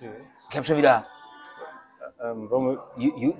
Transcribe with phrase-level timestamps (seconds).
[0.00, 1.06] Ich habe schon wieder
[2.20, 2.50] Ähm,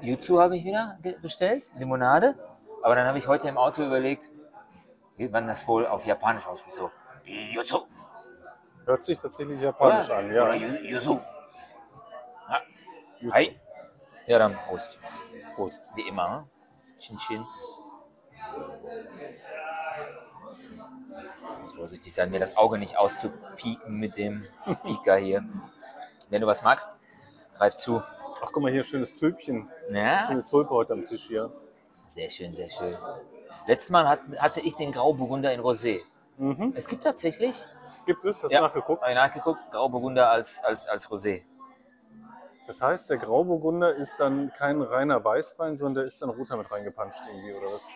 [0.02, 2.34] Jutsu habe ich wieder bestellt, Limonade.
[2.82, 4.30] Aber dann habe ich heute im Auto überlegt,
[5.16, 6.76] wie man das wohl auf Japanisch ausspricht.
[6.76, 6.90] So,
[7.24, 7.86] Jutsu.
[8.84, 10.16] hört sich tatsächlich japanisch Oder?
[10.18, 10.44] an, ja.
[10.44, 11.20] Oder Yuzu.
[12.48, 12.60] Ja.
[13.20, 13.34] Jutsu.
[13.34, 13.60] Hi.
[14.26, 15.00] Ja, dann Prost.
[15.54, 15.92] Prost.
[15.96, 16.40] Wie immer.
[16.40, 16.98] hm?
[16.98, 17.46] Chin Chin.
[21.60, 24.44] Muss vorsichtig sein, mir das Auge nicht auszupieken mit dem
[24.84, 25.44] Pika hier.
[26.28, 26.92] Wenn du was magst,
[27.56, 28.02] greif zu.
[28.42, 29.68] Ach, guck mal hier, schönes Tülpchen.
[29.90, 31.50] Ja, Schöne Tulpe heute am Tisch hier.
[32.06, 32.96] sehr schön, sehr schön.
[33.66, 36.00] Letztes Mal hat, hatte ich den Grauburgunder in Rosé.
[36.36, 36.72] Mhm.
[36.76, 37.54] Es gibt tatsächlich,
[38.04, 38.42] Gibt es?
[38.44, 38.60] Hast Ja.
[38.60, 39.02] du nachgeguckt?
[39.02, 41.42] habe ich nachgeguckt, Grauburgunder als, als, als Rosé.
[42.68, 46.70] Das heißt, der Grauburgunder ist dann kein reiner Weißwein, sondern der ist dann roter mit
[46.70, 47.90] reingepanscht irgendwie, oder was?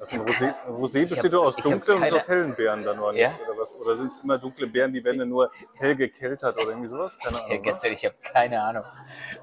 [0.00, 3.20] Also ein Rosé, Rosé besteht doch aus dunklen und aus hellen Beeren dann, oder nicht?
[3.20, 3.38] Ja?
[3.46, 3.76] Oder was?
[3.76, 7.18] Oder sind es immer dunkle Beeren, die werden dann nur hell gekeltert oder irgendwie sowas?
[7.18, 7.56] Keine Ja, Ahnung.
[7.58, 7.62] ne?
[7.62, 8.84] ganz ehrlich, ich habe keine Ahnung.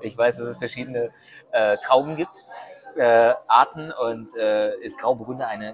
[0.01, 1.11] Ich weiß, dass es verschiedene
[1.51, 2.33] äh, Trauben gibt,
[2.95, 5.69] äh, Arten und äh, ist Grauburgunder eine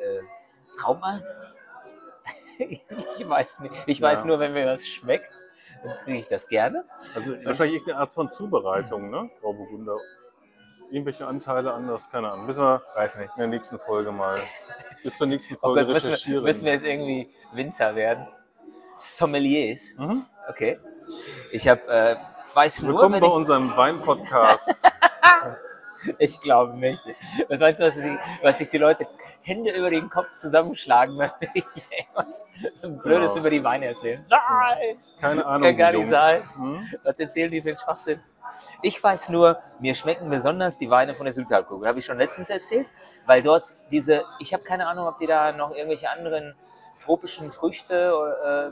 [0.00, 0.20] äh,
[0.80, 1.22] Traubenart?
[2.58, 2.82] ich
[3.28, 3.74] weiß nicht.
[3.86, 4.26] Ich weiß Ja.
[4.28, 5.30] nur, wenn mir was schmeckt,
[5.84, 6.86] dann trinke ich das gerne.
[7.14, 9.28] Also wahrscheinlich irgendeine Art von Zubereitung, ne?
[9.42, 9.98] Grauburgunder.
[10.90, 12.46] Irgendwelche Anteile anders, keine Ahnung.
[12.46, 13.30] Müssen wir Weiß nicht.
[13.34, 14.40] in der nächsten Folge mal.
[15.02, 16.44] Bis zur nächsten Oh Folge Gott, müssen, wir, recherchieren.
[16.44, 18.26] müssen wir jetzt irgendwie Winzer werden?
[19.00, 19.94] Sommeliers?
[19.98, 20.24] mhm.
[20.48, 20.78] Okay.
[21.50, 22.16] Ich habe, äh,
[22.54, 24.82] weiß nur, Willkommen bei ich, unserem Wein-Podcast.
[26.18, 27.02] Ich glaube nicht.
[27.48, 28.12] Was meinst du, was sich,
[28.42, 29.08] was sich die Leute
[29.40, 33.40] Hände über den Kopf zusammenschlagen, wenn ich irgendwas so ein Blödes Genau.
[33.40, 34.24] über die Weine erzählen?
[34.28, 34.98] Nein!
[35.20, 35.62] Keine Ahnung.
[35.66, 36.10] Kann gar nicht Jungs.
[36.10, 36.42] sein.
[36.54, 36.86] Hm?
[37.02, 38.20] Was erzählen die für einen Schwachsinn?
[38.82, 41.88] Ich weiß nur, mir schmecken besonders die Weine von der Südhalbkugel.
[41.88, 42.90] Habe ich schon letztens erzählt,
[43.26, 46.54] weil dort diese, ich habe keine Ahnung, ob die da noch irgendwelche anderen
[47.04, 47.94] tropischen Früchte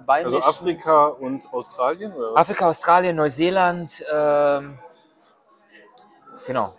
[0.03, 0.43] äh, beimischen.
[0.43, 2.41] Also Afrika und Australien oder was?
[2.41, 4.79] Afrika, Australien, Neuseeland, ähm,
[6.47, 6.75] genau.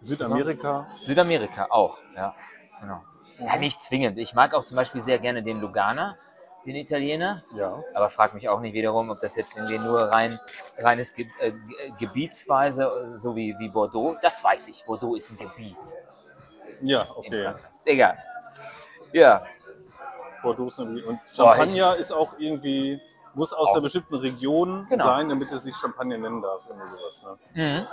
[0.00, 0.86] Südamerika.
[1.00, 2.34] Südamerika auch, ja.
[2.80, 3.02] Genau.
[3.38, 4.18] Ja, nicht zwingend.
[4.18, 6.16] Ich mag auch zum Beispiel sehr gerne den Lugana,
[6.68, 7.42] den Italiener.
[7.56, 7.82] Ja.
[7.94, 10.38] Aber frag mich auch nicht wiederum, ob das jetzt irgendwie nur rein
[10.78, 14.16] reines Ge äh, Ge- Gebietsweise, äh, so wie, wie Bordeaux.
[14.22, 14.84] Das weiß ich.
[14.84, 15.76] Bordeaux ist ein Gebiet.
[16.82, 17.54] Ja, okay.
[17.84, 18.18] Egal.
[19.12, 19.44] Ja,
[20.42, 23.00] Bordeaux ist irgendwie- und Champagner ist auch irgendwie,
[23.34, 23.72] muss aus Auch.
[23.74, 25.04] einer bestimmten Region Genau.
[25.04, 26.64] sein, damit es sich Champagner nennen darf.
[26.68, 27.38] Irgendwie sowas, ne?
[27.54, 27.86] mhm.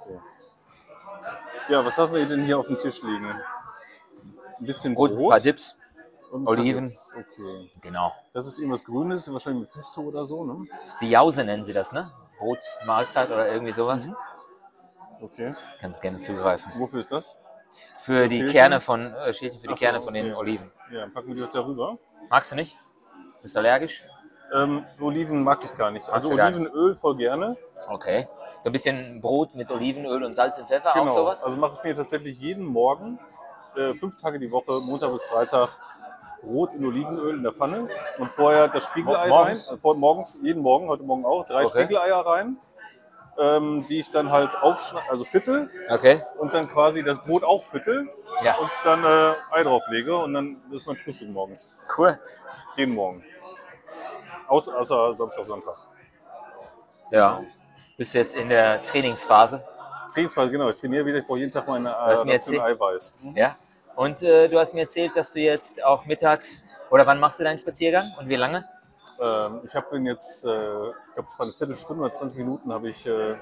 [0.00, 0.18] Okay.
[1.68, 3.30] Ja, was haben wir denn hier auf dem Tisch liegen?
[4.58, 5.24] Ein bisschen Brot, Brot.
[5.26, 5.76] ein paar Dips.
[6.36, 6.86] Und Oliven.
[7.14, 7.70] Okay.
[7.80, 8.12] Genau.
[8.32, 10.66] Das ist irgendwas Grünes, wahrscheinlich mit Pesto oder so, ne?
[11.00, 12.10] Die Jause nennen sie das, ne?
[12.38, 14.06] Brot, Mahlzeit oder irgendwie sowas.
[14.06, 14.16] Mhm.
[15.20, 15.54] Okay.
[15.80, 16.70] Kannst gerne zugreifen.
[16.76, 17.38] Wofür ist das?
[17.94, 18.52] Für die Schälchen?
[18.52, 20.34] Kerne von, äh, Schälchen für die Ach so, Kerne von den okay.
[20.34, 20.72] Oliven.
[20.92, 21.98] Ja, dann packen wir die darüber.
[22.28, 22.76] Magst du nicht?
[23.42, 24.04] Bist du allergisch?
[24.54, 26.08] Ähm, Oliven mag ich gar nicht.
[26.08, 27.56] Also du gar Olivenöl voll gerne.
[27.88, 28.28] Okay.
[28.60, 31.14] So ein bisschen Brot mit Olivenöl und Salz und Pfeffer, auch Genau.
[31.14, 31.42] sowas?
[31.42, 33.18] Also mache ich mir tatsächlich jeden Morgen,
[33.76, 35.70] äh, fünf Tage die Woche, Montag bis Freitag,
[36.46, 39.70] Brot in Olivenöl in der Pfanne und vorher das Spiegelei Mo- morgens?
[39.70, 39.78] rein.
[39.78, 41.80] Vor, morgens, jeden Morgen, heute Morgen auch, drei Okay.
[41.80, 42.56] Spiegeleier rein,
[43.38, 46.22] ähm, die ich dann halt aufschneide, also viertel Okay.
[46.38, 48.08] und dann quasi das Brot auch viertel
[48.42, 48.56] Ja.
[48.58, 51.76] und dann äh, Ei drauflege und dann das ist mein Frühstück morgens.
[51.96, 52.18] Cool.
[52.76, 53.24] Jeden Morgen.
[54.48, 55.74] Außer, außer Samstag, Sonntag.
[57.10, 57.42] Ja.
[57.96, 59.64] Bist du jetzt in der Trainingsphase?
[60.12, 60.68] Trainingsphase, genau.
[60.68, 62.60] Ich trainiere wieder, ich brauche jeden Tag meine äh, erzählt.
[62.60, 63.16] Eiweiß.
[63.34, 63.56] Ja.
[63.96, 67.44] Und äh, du hast mir erzählt, dass du jetzt auch mittags oder wann machst du
[67.44, 68.64] deinen Spaziergang und wie lange?
[69.18, 72.90] Ähm, ich habe jetzt, äh, ich glaube, es war eine Viertelstunde oder 20 Minuten, habe
[72.90, 73.38] ich äh, einen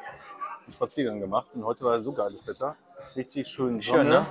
[0.70, 1.48] Spaziergang gemacht.
[1.56, 2.76] Und heute war so geiles Wetter.
[3.16, 3.82] Richtig schön Sonne.
[3.82, 4.26] Schön, ne?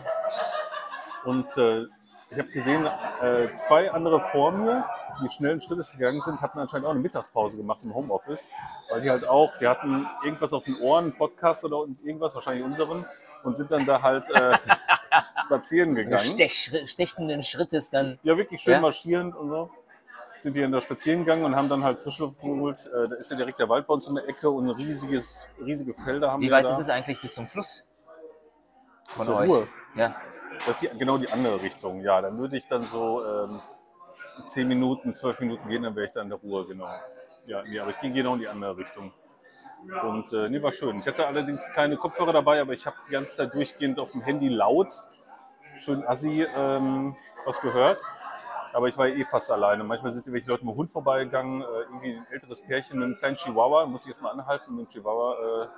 [1.25, 1.83] Und äh,
[2.29, 2.89] ich habe gesehen,
[3.21, 4.85] äh, zwei andere vor mir,
[5.21, 8.49] die schnellen Schrittes gegangen sind, hatten anscheinend auch eine Mittagspause gemacht im Homeoffice.
[8.89, 12.63] Weil die halt auch, die hatten irgendwas auf den Ohren, einen Podcast oder irgendwas, wahrscheinlich
[12.63, 13.05] unseren,
[13.43, 14.57] und sind dann da halt äh,
[15.45, 16.23] spazieren gegangen.
[16.23, 18.19] Stech, stechenden Schrittes dann.
[18.23, 18.79] Ja, wirklich schön Ja?
[18.81, 19.69] marschierend und so.
[20.41, 22.77] Sind die dann da spazieren geganuen und haben dann halt Frischluft geholt.
[22.87, 25.47] Äh, da ist ja direkt der Wald bei uns um der Ecke und ein riesiges,
[25.63, 26.71] riesige Felder haben Wie wir weit da.
[26.71, 27.83] ist es eigentlich bis zum Fluss?
[29.07, 29.49] Von Zur euch?
[29.49, 29.67] Ruhr.
[29.95, 30.15] Ja.
[30.65, 32.01] Das ist die, genau die andere Richtung.
[32.01, 33.61] Ja, dann würde ich dann so ähm,
[34.47, 36.87] 10 Minuten, 12 Minuten gehen, dann wäre ich da in der Ruhe, genau.
[37.45, 39.13] Ja, nee, aber ich gehe genau in die andere Richtung.
[40.03, 40.99] Und äh, nee, war schön.
[40.99, 44.21] Ich hatte allerdings keine Kopfhörer dabei, aber ich habe die ganze Zeit durchgehend auf dem
[44.21, 44.93] Handy laut,
[45.77, 47.15] schön assi, ähm,
[47.45, 48.01] was gehört.
[48.73, 49.83] Aber ich war eh fast alleine.
[49.83, 53.35] Manchmal sind irgendwelche Leute mit dem Hund vorbeigegangen, äh, irgendwie ein älteres Pärchen mit kleinen
[53.35, 55.69] Chihuahua, muss ich erst mal anhalten, mit dem Chihuahua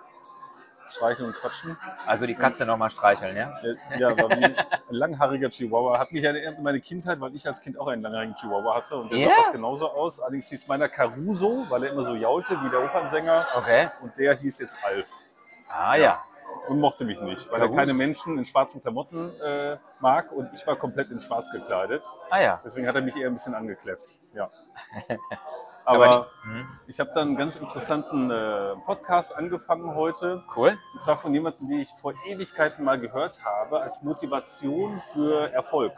[0.87, 1.77] streicheln und quatschen.
[2.05, 3.57] Also die Katze nochmal streicheln, ja?
[3.63, 4.55] Äh, Ja, war wie ein
[4.89, 5.99] langhariger Chihuahua.
[5.99, 8.95] Hat mich erinnert an meine Kindheit, weil ich als Kind auch einen langhaarigen Chihuahua hatte.
[8.97, 9.29] Und der Ja.
[9.29, 10.19] sah fast genauso aus.
[10.19, 13.47] Allerdings hieß meiner Caruso, weil er immer so jaulte wie der Opernsänger.
[13.55, 13.89] Okay.
[14.01, 15.09] Und der hieß jetzt Alf.
[15.69, 16.23] Ah ja.
[16.67, 17.73] Und mochte mich nicht, weil Caruso.
[17.73, 20.31] er keine Menschen in schwarzen Klamotten äh, mag.
[20.31, 22.05] Und ich war komplett in schwarz gekleidet.
[22.29, 22.61] Ah ja.
[22.63, 24.19] Deswegen hat er mich eher ein bisschen angekläfft.
[24.33, 24.49] Ja.
[25.85, 26.67] Aber mhm.
[26.87, 30.43] ich habe dann einen ganz interessanten äh, Podcast angefangen heute.
[30.55, 30.77] Cool.
[30.93, 35.93] Und zwar von jemandem, den ich vor Ewigkeiten mal gehört habe, als Motivation für Erfolg.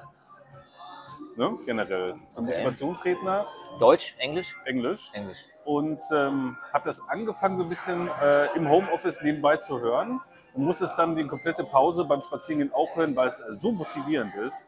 [1.38, 1.58] Ne?
[1.66, 2.16] Generell.
[2.32, 2.58] So ein Okay.
[2.58, 3.46] Motivationsredner,
[3.80, 4.56] Deutsch, Englisch?
[4.66, 5.12] Englisch.
[5.14, 5.46] Englisch.
[5.66, 10.20] Und ähm, habe das angefangen, so ein bisschen äh, im Homeoffice nebenbei zu hören.
[10.54, 14.34] Und musste es dann die komplette Pause beim Spazierengehen auch hören, weil es so motivierend
[14.36, 14.68] ist,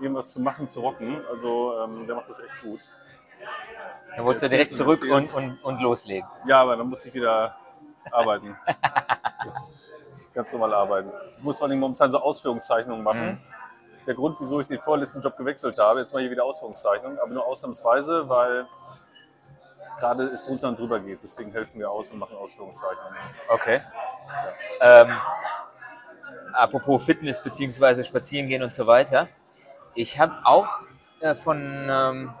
[0.00, 1.22] irgendwas zu machen, zu rocken.
[1.30, 2.80] Also ähm, der macht das echt gut.
[4.16, 6.28] Dann wolltest du direkt zurück und, und, und loslegen.
[6.46, 7.56] Ja, aber dann musste ich wieder
[8.10, 8.56] arbeiten.
[10.34, 11.10] Ganz normal arbeiten.
[11.36, 13.26] Ich muss vor allem momentan so Ausführungszeichnungen machen.
[13.26, 13.38] Mhm.
[14.06, 17.32] Der Grund, wieso ich den vorletzten Job gewechselt habe, jetzt mal hier wieder Ausführungszeichnungen, aber
[17.32, 18.66] nur ausnahmsweise, weil
[19.98, 21.22] gerade es drunter und drüber geht.
[21.22, 23.16] Deswegen helfen wir aus und machen Ausführungszeichnungen.
[23.48, 23.80] Okay.
[24.80, 25.16] Ähm,
[26.52, 29.28] apropos Fitness beziehungsweise spazieren gehen und so weiter.
[29.94, 30.80] Ich habe auch
[31.20, 32.34] äh, von ähm,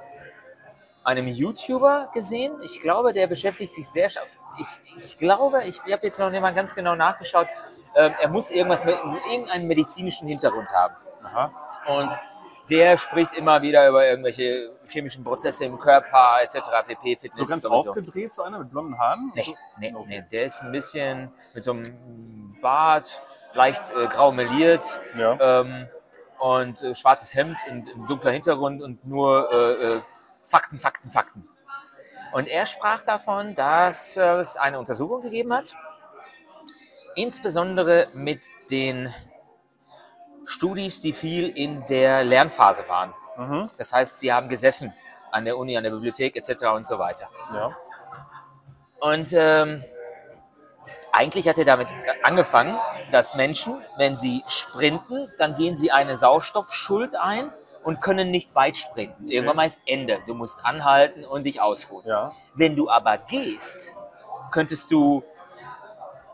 [1.04, 2.54] einem YouTuber gesehen.
[2.62, 4.38] Ich glaube, der beschäftigt sich sehr scharf.
[4.58, 7.48] Ich, ich glaube, ich habe jetzt noch nicht mal ganz genau nachgeschaut.
[7.96, 8.96] Ähm, er muss irgendwas mit
[9.30, 10.94] irgendeinen medizinischen Hintergrund haben.
[11.24, 11.52] Aha.
[11.88, 12.10] Und
[12.70, 16.58] der spricht immer wieder über irgendwelche chemischen Prozesse im Körper etc.
[16.86, 17.16] pp.
[17.16, 17.90] Fitness So ganz sowieso.
[17.90, 19.32] aufgedreht, so einer mit blonden Haaren?
[19.34, 20.04] Nee, So- nee, Okay.
[20.08, 23.20] nee, der ist ein bisschen mit so einem Bart,
[23.54, 24.84] leicht äh, grau meliert
[25.18, 25.60] Ja.
[25.60, 25.88] ähm,
[26.38, 30.00] und äh, schwarzes Hemd und dunkler Hintergrund und nur äh, äh,
[30.44, 31.48] Fakten, Fakten, Fakten.
[32.32, 35.74] Und er sprach davon, dass es eine Untersuchung gegeben hat,
[37.14, 39.12] insbesondere mit den
[40.46, 43.14] Studis, die viel in der Lernphase waren.
[43.36, 43.70] Mhm.
[43.78, 44.92] Das heißt, sie haben gesessen
[45.30, 46.64] an der Uni, an der Bibliothek etc.
[46.74, 47.28] und so weiter.
[47.54, 47.76] ja.
[49.00, 49.82] Und ähm,
[51.12, 51.88] eigentlich hat er damit
[52.22, 52.78] angefangen,
[53.10, 57.52] dass Menschen, wenn sie sprinten, dann gehen sie eine Sauerstoffschuld ein
[57.84, 59.28] und können nicht weit sprinten.
[59.28, 60.18] Irgendwann mal ist Ende.
[60.26, 62.06] Du musst anhalten und dich ausruhen.
[62.06, 62.32] Ja.
[62.54, 63.94] Wenn du aber gehst,
[64.50, 65.22] könntest du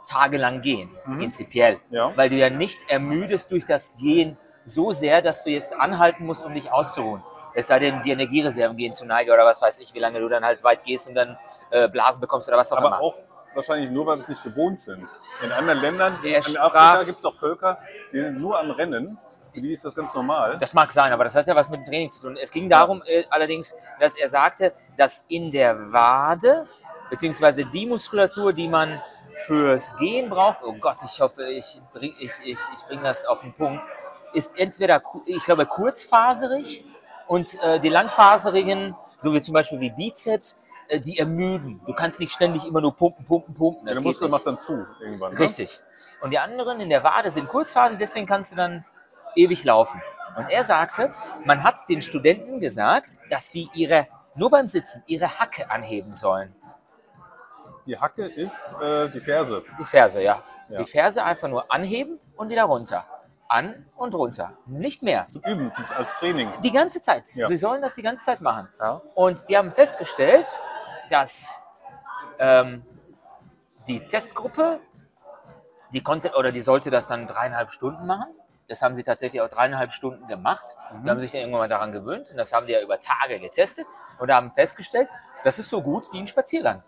[0.07, 1.19] tagelang gehen, Mhm.
[1.19, 1.81] prinzipiell.
[1.91, 2.17] Ja.
[2.17, 6.45] Weil du ja nicht ermüdest durch das Gehen so sehr, dass du jetzt anhalten musst,
[6.45, 7.23] um dich auszuruhen.
[7.55, 10.29] Es sei denn, die Energiereserven gehen zu Neige oder was weiß ich, wie lange du
[10.29, 11.37] dann halt weit gehst und dann
[11.71, 13.01] äh, Blasen bekommst oder was auch Aber immer.
[13.01, 13.15] auch
[13.55, 15.09] wahrscheinlich nur, weil wir es nicht gewohnt sind.
[15.43, 17.79] In anderen Ländern, Der in Afrika gibt es auch Völker,
[18.13, 19.19] die sind nur am Rennen.
[19.53, 20.59] Für die ist das ganz normal.
[20.59, 22.37] Das mag sein, aber das hat ja was mit dem Training zu tun.
[22.41, 26.67] Es ging darum äh, allerdings, dass er sagte, dass in der Wade,
[27.11, 29.01] beziehungsweise die Muskulatur, die man
[29.35, 33.41] fürs Gehen braucht, oh Gott, ich hoffe, ich bringe ich, ich, ich bring das auf
[33.41, 33.85] den Punkt,
[34.33, 36.85] ist entweder, ich glaube, kurzfaserig
[37.27, 40.57] und äh, die langfaserigen, so wie zum Beispiel wie Bizeps,
[40.89, 41.81] äh, die ermüden.
[41.87, 43.87] Du kannst nicht ständig immer nur pumpen, pumpen, pumpen.
[43.87, 45.35] Das der Muskel macht dann zu irgendwann.
[45.35, 45.41] Ne?
[45.41, 45.81] Richtig.
[46.21, 48.85] Und die anderen in der Wade sind kurzphasig, deswegen kannst du dann
[49.35, 50.01] ewig laufen.
[50.37, 51.13] Und er sagte,
[51.45, 56.55] man hat den Studenten gesagt, dass die ihre, nur beim Sitzen, ihre Hacke anheben sollen.
[57.87, 59.65] Die Hacke ist äh, die Ferse.
[59.81, 60.43] Die Ferse, ja.
[60.69, 60.79] Ja.
[60.79, 63.07] Die Ferse einfach nur anheben und wieder runter.
[63.49, 64.53] An und runter.
[64.67, 65.27] Nicht mehr.
[65.31, 66.51] Zum Üben, zum, als Training.
[66.63, 67.35] Die ganze Zeit.
[67.35, 67.49] Ja.
[67.49, 68.69] Sie sollen das die ganze Zeit machen.
[68.79, 69.01] Ja.
[69.15, 70.47] Und die haben festgestellt,
[71.09, 71.63] dass
[72.39, 72.85] ähm,
[73.89, 74.81] die Testgruppe,
[75.95, 78.29] die konnte oder die sollte das dann dreieinhalb Stunden machen.
[78.69, 80.77] Das haben sie tatsächlich auch dreieinhalb Stunden gemacht.
[81.05, 83.41] Die haben sich dann irgendwann mal daran gewöhnt und das haben die ja über Tage
[83.41, 83.87] getestet
[84.19, 85.09] und haben festgestellt,
[85.45, 86.83] das ist so gut wie ein Spaziergang.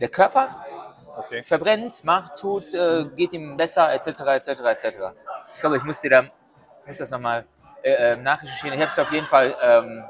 [0.00, 0.64] Der Körper
[1.18, 1.42] Okay.
[1.42, 4.84] verbrennt, macht, tut, äh, geht ihm besser, etc., etc., etc.
[5.54, 6.22] Ich glaube, ich muss dir da,
[6.86, 7.44] muss das nochmal
[7.82, 8.78] äh, äh, nachrecherchieren.
[8.78, 10.04] Ich habe es auf jeden Fall ähm,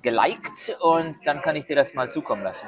[0.00, 2.66] geliked und dann kann ich dir das mal zukommen lassen.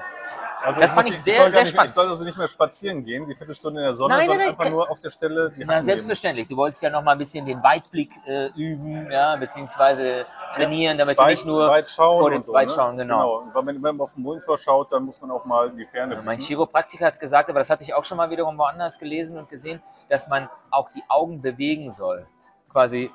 [0.62, 1.90] Also Das fand ich ich sehr, gar sehr nicht, spannend.
[1.90, 4.38] Ich soll also nicht mehr spazieren gehen, die Viertelstunde in der Sonne, Nein, nein, sondern
[4.47, 5.83] nein, einfach kann- nur auf der Stelle die Na, Hacken nehmen.
[5.85, 6.47] selbstverständlich.
[6.49, 11.23] Du wolltest ja nochmal ein bisschen den Weitblick äh, üben, ja, beziehungsweise trainieren, damit du
[11.23, 12.95] Weit, nicht nur weit schauen vor dem so, weit ne?
[12.97, 13.38] genau.
[13.38, 15.87] Und Wenn, wenn man auf den Monitor schaut, dann muss man auch mal in die
[15.87, 16.43] Ferne Mein blicken.
[16.43, 19.83] Chiropraktiker hat gesagt, aber das hatte ich auch schon mal wiederum woanders gelesen und gesehen,
[20.09, 22.26] dass man auch die Augen bewegen soll.
[22.71, 23.11] Quasi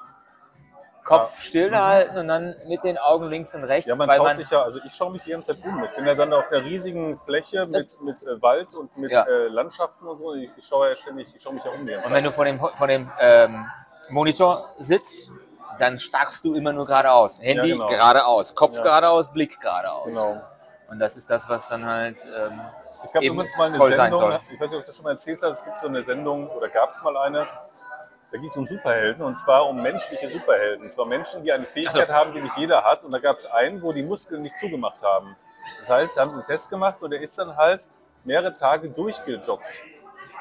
[1.05, 1.41] Kopf Ja.
[1.41, 4.63] stillhalten und dann mit den Augen links und rechts, Ja, man schaut man sich ja,
[4.63, 5.83] also ich schaue mich die ganze Zeit um.
[5.83, 9.23] Ich bin ja dann auf der riesigen Fläche mit, mit äh, Wald und mit Ja.
[9.23, 10.33] äh, Landschaften und so.
[10.33, 12.31] Ich, ich schaue ja ständig, ich schaue mich ja um die ganze und wenn Zeit.
[12.31, 13.65] du vor dem, vor dem ähm,
[14.09, 15.31] Monitor sitzt,
[15.77, 17.39] dann starrst du immer nur geradeaus.
[17.39, 17.87] Handy genau.
[17.87, 18.81] geradeaus, Kopf Ja.
[18.81, 20.07] geradeaus, Blick geradeaus.
[20.07, 20.41] Genau.
[20.89, 22.59] Und das ist das, was dann halt ähm,
[23.03, 25.11] Es gab eben übrigens mal eine Sendung, ich weiß nicht, ob ich das schon mal
[25.11, 27.47] erzählt habe, es gibt so eine Sendung, oder gab es mal eine,
[28.35, 30.83] da ging es um Superhelden und zwar um menschliche Superhelden.
[30.85, 32.13] Und zwar Menschen, die eine Fähigkeit so.
[32.13, 33.05] haben, die nicht jeder hat.
[33.05, 35.37] Und da gab es einen, wo die Muskeln nicht zugemacht haben.
[35.77, 37.89] Das heißt, da haben sie einen Test gemacht und der ist dann halt
[38.25, 39.83] mehrere Tage durchgejoggt.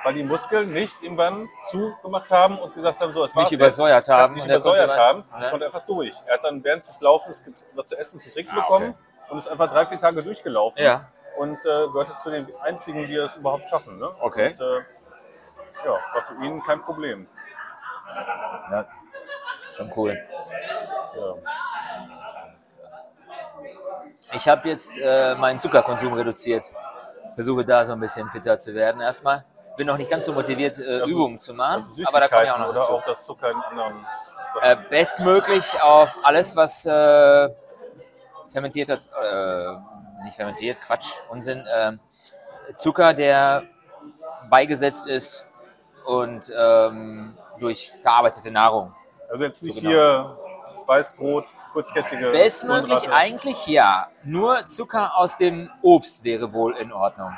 [0.02, 4.06] Weil die Muskeln nicht irgendwann zugemacht haben und gesagt haben, so, es war's Nicht übersäuert
[4.06, 4.08] jetzt.
[4.08, 4.34] haben.
[4.34, 5.50] Nicht und übersäuert haben, Ja.
[5.50, 6.14] konnte einfach durch.
[6.26, 9.30] Er hat dann während des Laufens was zu essen, zu trinken Ah, bekommen okay.
[9.30, 11.06] und ist einfach drei, vier Tage durchgelaufen Ja.
[11.38, 13.98] und äh, gehörte zu den einzigen, die das überhaupt schaffen.
[13.98, 14.10] Ne?
[14.20, 14.48] Okay.
[14.48, 14.80] Und, äh,
[15.86, 17.28] ja, war für ihn kein Problem.
[18.70, 18.84] Ja.
[19.72, 20.16] Schon cool.
[21.12, 21.34] Tja.
[24.32, 26.64] Ich habe jetzt äh, meinen Zuckerkonsum reduziert.
[27.34, 29.44] Versuche da so ein bisschen fitter zu werden erstmal.
[29.76, 32.44] Bin noch nicht ganz so motiviert, äh, Also- Übungen zu machen, Also aber da komme
[32.44, 32.92] ich auch noch oder dazu.
[32.92, 34.06] auch das Zucker in anderen.
[34.62, 37.48] Äh, bestmöglich auf alles, was äh,
[38.52, 41.92] fermentiert hat, äh, nicht fermentiert, Quatsch, Unsinn, äh,
[42.76, 43.64] Zucker, der
[44.48, 45.44] beigesetzt ist
[46.06, 48.94] und ähm, durch verarbeitete Nahrung.
[49.30, 49.92] also jetzt nicht so genau.
[49.92, 50.38] hier
[50.86, 53.12] Weißbrot, kurzkettige Bestmöglich Kohlenhydrate.
[53.14, 54.08] eigentlich ja.
[54.22, 57.32] Nur Zucker aus dem Obst wäre wohl in Ordnung.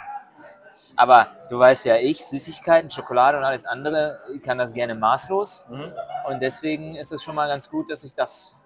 [0.96, 5.66] Aber du weißt ja, ich, Süßigkeiten, Schokolade und alles andere, kann das gerne maßlos.
[5.68, 5.92] Mhm.
[6.28, 8.56] Und deswegen ist es schon mal ganz gut, dass ich das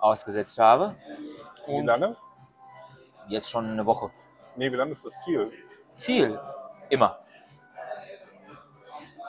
[0.00, 0.96] ausgesetzt habe.
[1.66, 2.16] Wie Und lange?
[3.28, 4.10] Jetzt schon eine Woche.
[4.56, 5.52] Nee, wie lange ist das Ziel?
[5.94, 6.38] Ziel.
[6.88, 7.18] Immer.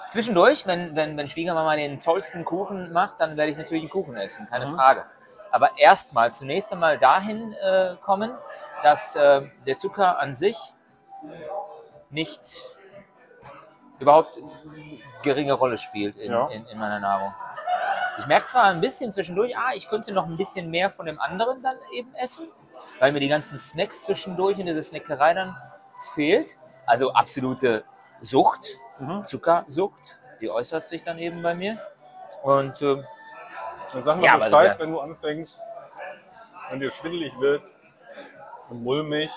[0.10, 4.18] Zwischendurch, wenn, wenn, wenn Schwiegermama den tollsten Kuchen macht, dann werde ich natürlich einen Kuchen
[4.18, 4.76] essen, keine Mhm.
[4.76, 5.04] Frage.
[5.52, 8.36] Aber erstmal, zunächst einmal dahin äh, kommen,
[8.84, 10.58] dass äh, der Zucker an sich
[12.10, 12.42] nicht
[14.00, 14.38] überhaupt
[15.22, 16.48] geringe Rolle spielt in, Ja.
[16.48, 17.34] in, in meiner Nahrung.
[18.18, 21.20] Ich merke zwar ein bisschen zwischendurch, ah, ich könnte noch ein bisschen mehr von dem
[21.22, 22.48] anderen dann eben essen,
[23.00, 25.56] weil mir die ganzen Snacks zwischendurch in dieser Snackerei dann
[26.14, 26.58] fehlt.
[26.86, 27.84] Also absolute
[28.22, 28.68] Sucht,
[29.00, 29.26] Mhm.
[29.26, 31.78] Zuckersucht, die äußert sich dann eben bei mir.
[32.44, 33.02] Und äh,
[33.94, 35.62] Dann sag mal Ja, Bescheid, wenn du anfängst,
[36.70, 37.64] wenn dir schwindelig wird
[38.70, 39.32] und mulmig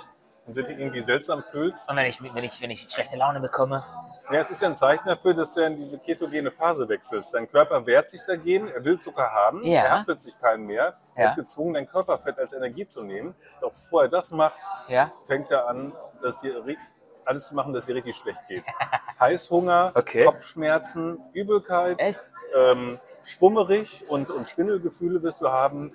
[0.46, 1.88] und du dich irgendwie seltsam fühlst.
[1.88, 3.84] und wenn ich, wenn, ich, wenn ich schlechte Laune bekomme,
[4.30, 7.34] Ja, es ist ja ein Zeichen dafür, dass du in diese ketogene Phase wechselst.
[7.34, 9.82] Dein Körper wehrt sich dagegen, er will Zucker haben, Ja.
[9.82, 10.96] er hat plötzlich keinen mehr.
[11.14, 11.30] Er Ja.
[11.30, 13.34] ist gezwungen, dein Körperfett als Energie zu nehmen.
[13.60, 15.92] Doch bevor er das macht, ja, fängt er an,
[16.22, 16.76] dass ri-
[17.24, 18.64] alles zu machen, dass dir richtig schlecht geht.
[19.20, 20.24] Heißhunger, Okay.
[20.24, 22.30] Kopfschmerzen, Übelkeit, echt?
[22.54, 25.92] ähm, schwummerig und, und Schwindelgefühle wirst du haben.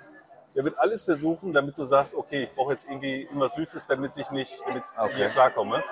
[0.56, 4.18] Der wird alles versuchen, damit du sagst, okay, ich brauche jetzt irgendwie irgendwas Süßes, damit
[4.18, 5.16] ich nicht, damit ich Okay.
[5.16, 5.84] hier klarkomme.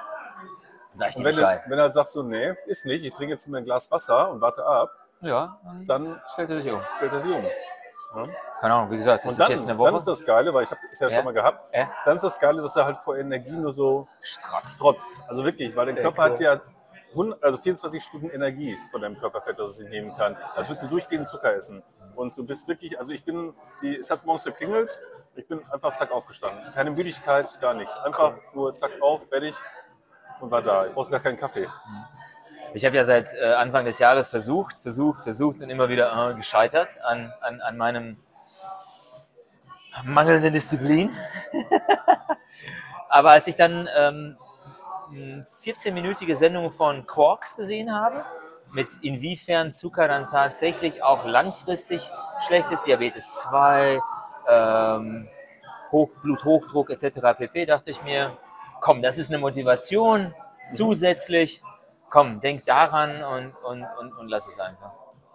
[0.93, 1.61] Sag ich Und wenn du, Bescheid.
[1.67, 4.41] wenn halt sagst so, nee, ist nicht, ich trinke jetzt immer ein Glas Wasser und
[4.41, 6.81] warte ab, Ja, dann dann stellt er sich um.
[6.95, 7.45] stellt er sie um.
[8.15, 8.24] Ja?
[8.59, 9.88] Keine Ahnung, wie gesagt, das Und dann, ist jetzt eine Woche.
[9.89, 11.15] dann ist das Geile, weil ich habe das ja, Ja.
[11.15, 11.89] schon mal gehabt, Ja.
[12.05, 14.77] dann ist das Geile, dass er halt vor Energie nur so Strotz.
[14.77, 15.21] trotzt.
[15.27, 16.29] Also wirklich, weil dein Körper cool.
[16.31, 16.62] hat ja
[17.13, 20.35] 100, also 24 Stunden Energie von deinem Körperfett, das es sich nehmen kann.
[20.55, 21.81] Als würdest du durchgehend Zucker essen.
[22.15, 25.00] Und du bist wirklich, also ich bin, die, es hat morgens geklingelt,
[25.35, 26.71] ich bin einfach zack aufgestanden.
[26.74, 27.97] Keine Müdigkeit, gar nichts.
[27.97, 29.55] Einfach nur zack auf, fertig
[30.39, 30.85] und war da.
[30.85, 31.67] Ich brauchte gar keinen Kaffee.
[32.75, 36.36] Ich habe ja seit äh, Anfang des Jahres versucht, versucht, versucht und immer wieder äh,
[36.36, 38.17] gescheitert an, an, an meinem
[40.03, 41.10] mangelnden Disziplin.
[43.10, 44.38] Aber als ich dann ähm,
[45.10, 48.25] eine 14-minütige Sendung von Quarks gesehen habe,
[48.74, 52.12] mit inwiefern Zucker dann tatsächlich auch langfristig
[52.46, 54.01] schlecht ist, Diabetes 2,
[54.50, 55.29] ähm,
[55.94, 57.38] Hoch, Bluthochdruck etc.
[57.38, 58.34] pp., dachte ich mir,
[58.82, 60.34] komm, das ist eine Motivation
[60.74, 61.63] zusätzlich.
[62.15, 64.93] Komm, denk daran und, und, und, und lass es einfach.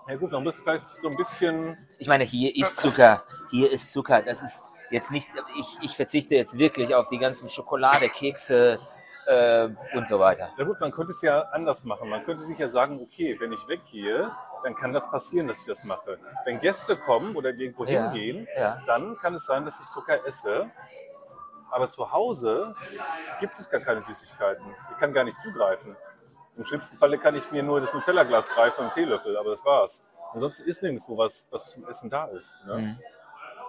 [0.09, 3.93] Ja gut, man muss vielleicht so ein bisschen, Ich meine, hier ist Zucker, hier ist
[3.93, 4.23] Zucker.
[4.23, 8.79] Das ist jetzt nicht, ich, ich verzichte jetzt wirklich auf die ganzen Schokolade, Kekse
[9.27, 10.49] äh, und so weiter.
[10.57, 12.09] na gut, man könnte es ja anders machen.
[12.09, 14.31] Man könnte sich ja sagen, okay, wenn ich weggehe,
[14.65, 16.19] dann kann das passieren, dass ich das mache.
[16.47, 18.83] Wenn Gäste kommen oder irgendwo Ja, hingehen, ja.
[18.87, 20.71] dann kann es sein, dass ich Zucker esse.
[21.71, 22.75] Aber zu Hause
[23.39, 24.65] gibt es gar keine Süßigkeiten.
[24.93, 25.95] Ich kann gar nicht zugreifen.
[26.61, 30.05] Im schlimmsten Falle kann ich mir nur das Nutella-Glas greifen und Teelöffel, aber das war's.
[30.35, 32.61] Ansonsten ist nirgendwo was, was zum Essen da ist.
[32.67, 32.75] Ne?
[32.77, 32.99] Mhm.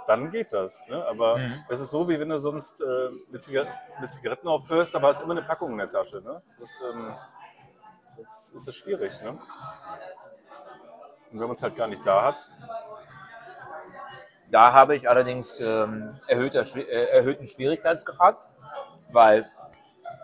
[0.07, 0.85] Dann geht das.
[0.89, 1.01] Ne?
[1.05, 1.63] Aber Mhm.
[1.69, 3.65] das ist so, wie wenn du sonst äh, mit, Ziga
[4.01, 6.19] mit Zigaretten aufhörst, aber hast immer eine Packung in der Tasche.
[6.19, 6.41] Ne?
[6.59, 7.15] Das, ähm,
[8.17, 9.21] das ist das schwierig.
[9.21, 9.29] Ne?
[9.29, 9.39] Und
[11.39, 12.53] wenn man es halt gar nicht da hat,
[14.49, 18.35] Da habe ich allerdings ähm, erhöhter, äh, erhöhten Schwierigkeitsgrad,
[19.13, 19.49] weil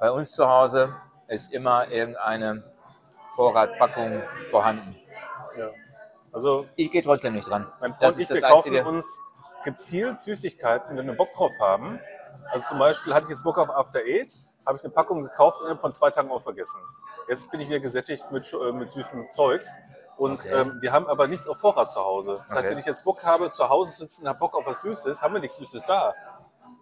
[0.01, 0.93] bei uns zu Hause
[1.27, 2.63] ist immer irgendeine
[3.35, 4.95] Vorratpackung vorhanden.
[5.57, 5.69] ja.
[6.31, 7.71] also Ich gehe trotzdem nicht dran.
[7.79, 8.85] Mein Freund Das und ich, wir kaufen Einzige.
[8.87, 9.21] uns
[9.63, 11.99] gezielt Süßigkeiten, wenn wir Bock drauf haben.
[12.51, 15.59] Also zum Beispiel hatte ich jetzt Bock auf After Eight, habe ich eine Packung gekauft
[15.59, 16.79] und innerhalb von zwei Tagen auch vergessen.
[17.27, 19.75] Jetzt bin ich wieder gesättigt mit, äh, mit süßem Zeugs.
[20.15, 20.61] Und Okay.
[20.61, 22.39] ähm, wir haben aber nichts auf Vorrat zu Hause.
[22.43, 22.71] Das heißt, Okay.
[22.71, 25.41] wenn ich jetzt Bock habe, zu Hause sitzen, habe Bock auf was Süßes, haben wir
[25.41, 26.13] nichts Süßes da.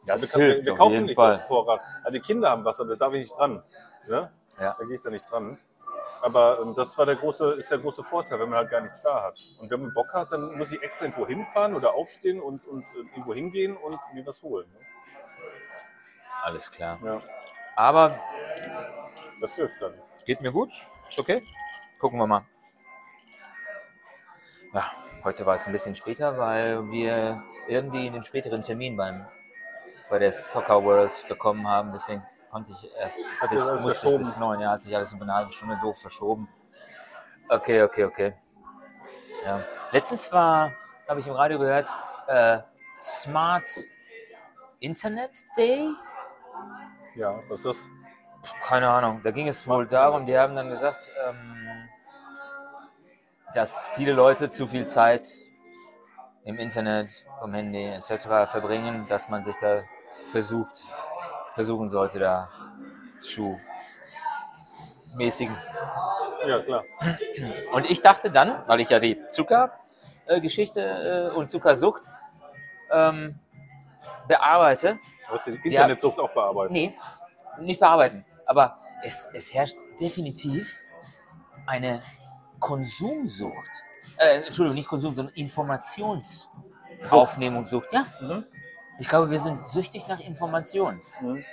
[0.05, 1.35] Das wir, hilft wir auf kaufen jeden nichts Fall.
[1.35, 1.81] auf Vorrat.
[2.03, 3.61] Also die Kinder haben was, aber da darf ich nicht dran.
[4.07, 4.31] Ne?
[4.59, 4.75] Ja.
[4.77, 5.57] Da gehe ich da nicht dran.
[6.21, 9.01] Aber ähm, das war der große, ist der große Vorteil, wenn man halt gar nichts
[9.03, 9.39] da hat.
[9.59, 12.83] Und wenn man Bock hat, dann muss ich extra irgendwo hinfahren oder aufstehen und, und
[12.83, 14.67] äh, irgendwo hingehen und mir was holen.
[14.71, 14.79] Ne?
[16.43, 16.99] Alles klar.
[17.03, 17.21] Ja,
[17.75, 18.19] Aber
[19.41, 19.93] das hilft dann.
[20.25, 20.71] geht mir gut.
[21.07, 21.43] Ist okay.
[21.99, 22.45] Gucken wir mal.
[24.73, 24.91] Ja,
[25.23, 29.25] heute war es ein bisschen später, weil wir irgendwie einen späteren Termin beim,
[30.09, 31.91] bei der Soccer World bekommen haben.
[31.91, 34.59] Deswegen konnte ich erst Hat bis, musste ich bis neun.
[34.59, 36.47] Ja, hat sich alles um eine halbe Stunde doof verschoben.
[37.49, 38.33] Okay, okay, okay.
[39.43, 39.63] Ja.
[39.91, 40.71] Letztens war,
[41.07, 41.87] habe ich im Radio gehört,
[42.27, 42.59] äh,
[42.99, 43.69] Smart
[44.79, 45.89] Internet Day.
[47.15, 47.89] Ja, was ist das?
[48.61, 49.21] Keine Ahnung.
[49.23, 51.89] Da ging es wohl darum, die haben dann gesagt, ähm,
[53.53, 55.25] dass viele Leute zu viel Zeit
[56.43, 58.49] im Internet, am Handy etc.
[58.51, 59.81] verbringen, dass man sich da
[60.25, 60.83] versucht,
[61.53, 62.49] versuchen sollte, da
[63.21, 63.59] zu
[65.15, 65.55] mäßigen.
[66.47, 66.83] Ja, klar.
[67.71, 72.03] Und ich dachte dann, weil ich ja die Zuckergeschichte äh, und Zuckersucht
[72.91, 73.39] ähm,
[74.27, 76.73] bearbeite, Du musst die Internetsucht auch bearbeiten.
[76.73, 76.93] Nee,
[77.59, 78.25] nicht bearbeiten.
[78.45, 80.79] Aber es, es herrscht definitiv
[81.65, 82.01] eine
[82.59, 83.71] Konsumsucht.
[84.17, 87.91] Äh, Entschuldigung, nicht Konsum, sondern Informationsaufnehmungssucht.
[87.91, 88.45] Ja, Mhm.
[88.99, 91.01] Ich glaube, wir sind süchtig nach Informationen.
[91.21, 91.43] Mhm.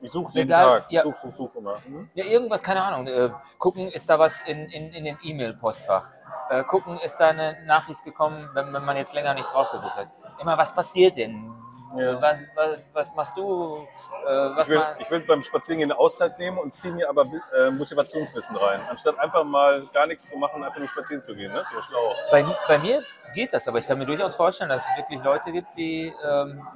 [0.00, 0.92] Ich suche jeden Egal, Tag.
[0.92, 1.02] ja.
[1.02, 1.78] Such, such, such immer.
[1.86, 2.10] Mhm.
[2.14, 3.06] Ja, irgendwas, keine Ahnung.
[3.06, 6.12] Äh, gucken, ist da was in, in, in dem E-Mail-Postfach.
[6.50, 9.96] Äh, gucken, ist da eine Nachricht gekommen, wenn, wenn man jetzt länger nicht drauf geguckt
[9.96, 10.08] hat.
[10.38, 11.50] Immer, was passiert denn?
[11.98, 12.20] Ja.
[12.20, 13.86] Was, was, was machst du?
[14.26, 17.08] Äh, was Ich will, ma- ich will beim Spazierengehen eine Auszeit nehmen und ziehe mir
[17.08, 17.24] aber
[17.58, 18.80] äh, Motivationswissen rein.
[18.88, 21.52] Anstatt einfach mal gar nichts zu machen, einfach nur spazieren zu gehen.
[21.52, 21.64] Ne?
[21.72, 22.14] So schlau.
[22.30, 23.02] Bei, bei mir
[23.34, 26.66] geht das, aber ich kann mir durchaus vorstellen, dass es wirklich Leute gibt, die ähm,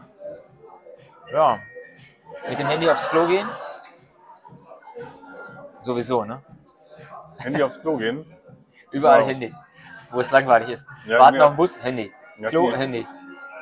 [1.33, 1.59] ja,
[2.49, 3.49] mit dem Handy aufs Klo gehen.
[5.83, 6.43] Sowieso, ne?
[7.39, 8.25] Handy aufs Klo gehen.
[8.91, 9.29] Überall Wow.
[9.29, 9.55] Handy.
[10.11, 10.87] Wo es langweilig ist.
[11.07, 12.13] Ja, Warten auf den Bus, Handy.
[12.39, 12.73] Ja, Klo.
[12.75, 13.07] Handy.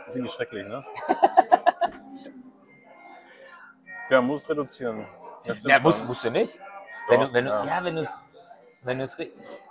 [0.05, 0.85] Das ist irgendwie schrecklich, ne?
[4.11, 5.07] ja, muss reduzieren.
[5.65, 6.59] Ja, musst, musst du nicht.
[7.09, 7.65] Wenn Doch, du, wenn du, ja.
[7.65, 7.85] ja.
[7.85, 8.19] wenn du es.
[8.83, 9.19] Wenn du es.
[9.19, 9.63] Wie gesagt,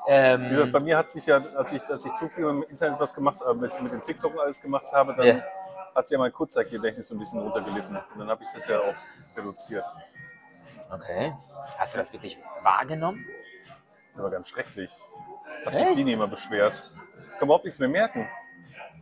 [0.72, 3.14] bei Ähm, mir hat sich ja, als ich, als ich zu viel im Internet was
[3.14, 5.44] gemacht habe, mit, mit dem TikTok und alles gemacht habe, dann Ja.
[5.96, 7.96] hat sich ja mein Kurzzeitgedächtnis so ein bisschen runtergelitten.
[7.96, 8.96] Und dann habe ich das ja auch
[9.36, 9.86] reduziert.
[10.92, 11.36] okay.
[11.78, 13.26] Hast du das wirklich wahrgenommen?
[14.14, 14.92] Das war ganz schrecklich.
[15.66, 15.86] Hat Echt?
[15.86, 16.82] sich Dini immer beschwert.
[17.38, 18.28] Kann überhaupt nichts mehr merken.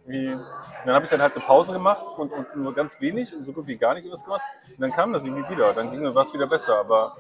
[0.08, 0.41] Wie, und
[0.86, 3.54] dann habe ich dann halt eine Pause gemacht und, und nur ganz wenig und so
[3.54, 4.41] gut wie gar nicht was gemacht.
[4.70, 5.74] Und dann kam das irgendwie wieder.
[5.74, 6.78] Dann ging mir was wieder besser.
[6.80, 7.18] Aber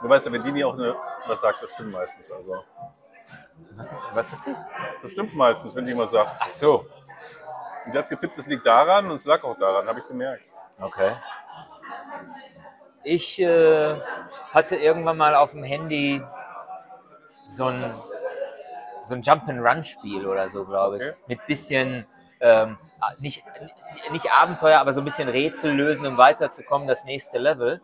[0.00, 0.94] du weißt ja, wenn Dini auch eine,
[1.26, 2.30] was sagt, das stimmt meistens.
[2.30, 2.64] Also
[3.74, 4.54] Was, was hat sie?
[5.02, 6.38] das stimmt meistens, wenn die was sagt.
[6.40, 6.86] Ach so.
[7.84, 10.44] Und die hat getippt, es liegt daran und es lag auch daran, habe ich gemerkt.
[10.80, 11.16] Okay.
[13.02, 13.96] Ich äh,
[14.52, 16.22] hatte irgendwann mal auf dem Handy
[17.46, 17.92] so ein,
[19.10, 21.02] so ein Jump-and-Run-Spiel oder so, glaube ich.
[21.02, 21.14] Okay.
[21.26, 22.06] Mit bisschen,
[22.40, 22.78] ähm,
[23.18, 23.44] nicht,
[24.10, 27.82] nicht Abenteuer, aber so ein bisschen Rätsel lösen, um weiterzukommen, das nächste Level.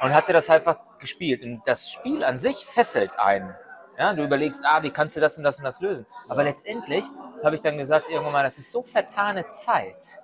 [0.00, 1.42] Und hatte das einfach gespielt.
[1.42, 3.54] Und das Spiel an sich fesselt einen.
[3.98, 6.06] Ja, du überlegst, ah, wie kannst du das und das und das lösen?
[6.28, 7.04] Aber letztendlich
[7.42, 10.20] habe ich dann gesagt, irgendwann mal, das ist so vertane Zeit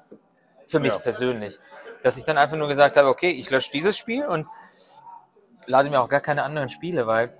[0.68, 0.98] für mich Ja.
[0.98, 1.58] persönlich,
[2.04, 4.46] dass ich dann einfach nur gesagt habe, okay, ich lösche dieses Spiel und
[5.66, 7.36] lade mir auch gar keine anderen Spiele, weil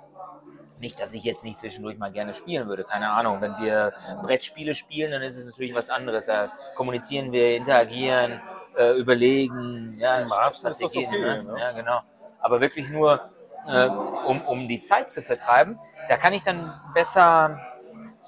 [0.79, 3.41] nicht, dass ich jetzt nicht zwischendurch mal gerne spielen würde, keine Ahnung.
[3.41, 6.27] Wenn wir Brettspiele spielen, dann ist es natürlich was anderes.
[6.27, 8.41] Da kommunizieren wir, interagieren,
[8.77, 11.37] äh, überlegen, ja, Im Maßen ist das okay, ne?
[11.59, 12.01] ja, genau.
[12.41, 13.31] Aber wirklich nur,
[13.67, 17.61] äh, um, um die Zeit zu vertreiben, da kann ich dann besser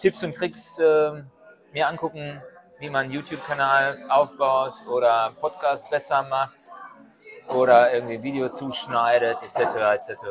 [0.01, 1.23] Tipps und Tricks äh,
[1.73, 2.43] mir angucken,
[2.79, 6.71] wie man einen YouTube-Kanal aufbaut oder Podcast besser macht
[7.49, 9.77] oder irgendwie Video zuschneidet, etc.
[9.95, 10.25] etc.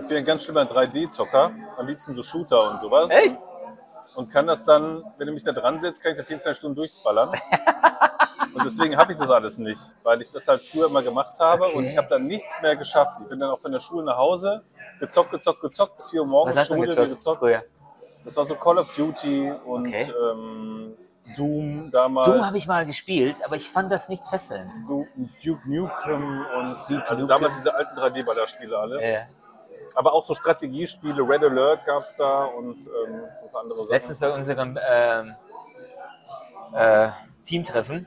[0.00, 3.10] Ich bin ein ganz schlimmer 3D-Zocker, am liebsten so Shooter und sowas.
[3.10, 3.38] Echt?
[4.14, 6.76] Und kann das dann, wenn du mich da dran setzt, kann ich da 24 Stunden
[6.76, 7.30] durchballern.
[8.54, 11.64] und deswegen habe ich das alles nicht, weil ich das halt früher immer gemacht habe
[11.66, 11.76] Okay.
[11.76, 13.16] und ich habe dann nichts mehr geschafft.
[13.20, 14.62] Ich bin dann auch von der Schule nach Hause,
[15.00, 17.38] gezockt, gezockt, gezockt, bis 4 Uhr morgens Schule, gezockt gezockt.
[17.40, 17.62] früher?
[18.24, 20.12] Das war so Call of Duty und Okay.
[20.32, 20.96] ähm,
[21.36, 22.28] Doom damals.
[22.28, 24.72] Doom habe ich mal gespielt, aber ich fand das nicht fesselnd.
[24.86, 25.06] Du-
[25.44, 27.28] Duke Nukem und Duke also Nukem.
[27.28, 29.00] damals diese alten 3D-Ballerspiele alle.
[29.02, 29.22] Äh,
[29.94, 33.84] Aber auch so Strategiespiele, Red Alert gab es da und ähm, so ein paar andere
[33.84, 33.94] Sachen.
[33.94, 35.34] letztens bei unserem ähm,
[36.74, 37.08] äh,
[37.44, 38.06] Teamtreffen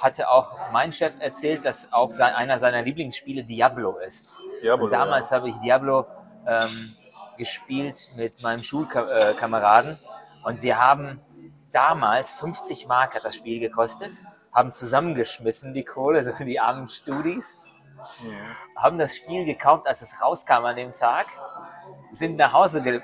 [0.00, 4.34] hatte auch mein Chef erzählt, dass auch sein, einer seiner Lieblingsspiele Diablo ist.
[4.62, 6.06] Diablo, Und damals habe ich Diablo
[6.46, 6.96] ähm,
[7.38, 9.98] gespielt mit meinem Schulkameraden
[10.44, 11.20] und wir haben
[11.72, 14.10] damals 50 Mark hat das Spiel gekostet,
[14.52, 17.58] haben zusammengeschmissen die Kohle, so die armen Studis,
[18.76, 21.26] haben das Spiel gekauft, als es rauskam an dem Tag,
[22.10, 23.00] sind nach Hause ge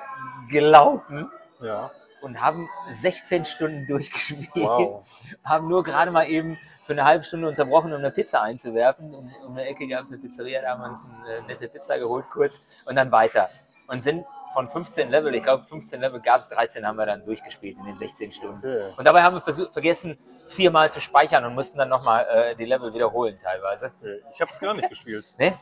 [0.49, 1.31] gelaufen
[1.61, 1.67] ja.
[1.67, 1.91] ja.
[2.23, 4.49] und haben 16 Stunden durchgespielt.
[4.55, 5.05] Wow.
[5.45, 9.15] Haben nur gerade mal eben für eine halbe Stunde unterbrochen, um eine Pizza einzuwerfen.
[9.15, 11.99] Um, um eine Ecke gab es eine Pizzeria, da haben wir uns eine nette Pizza
[11.99, 13.51] geholt kurz und dann weiter.
[13.89, 17.25] Und sind von 15 Level, ich glaube 15 Level gab es, 13 haben wir dann
[17.25, 18.59] durchgespielt in den 16 Stunden.
[18.59, 18.95] Okay.
[18.97, 22.65] Und dabei haben wir versuch, vergessen, viermal zu speichern und mussten dann nochmal äh, die
[22.65, 23.93] Level wiederholen teilweise.
[24.01, 24.23] Okay.
[24.33, 25.35] Ich habe es gar nicht gespielt.
[25.39, 25.55] Ne?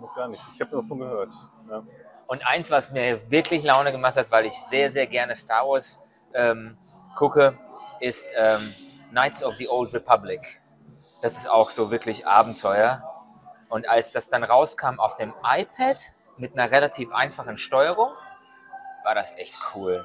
[0.00, 0.42] Noch gar nicht.
[0.54, 1.30] Ich habe davon gehört.
[1.68, 1.82] Ja.
[2.26, 6.00] Und eins, was mir wirklich Laune gemacht hat, weil ich sehr, sehr gerne Star Wars
[6.34, 6.76] ähm,
[7.14, 7.58] gucke,
[8.00, 8.74] ist ähm,
[9.10, 10.60] Knights of the Old Republic.
[11.22, 13.02] Das ist auch so wirklich Abenteuer.
[13.68, 16.00] Und als das dann rauskam auf dem iPad
[16.36, 18.10] mit einer relativ einfachen Steuerung,
[19.06, 20.04] war das echt cool.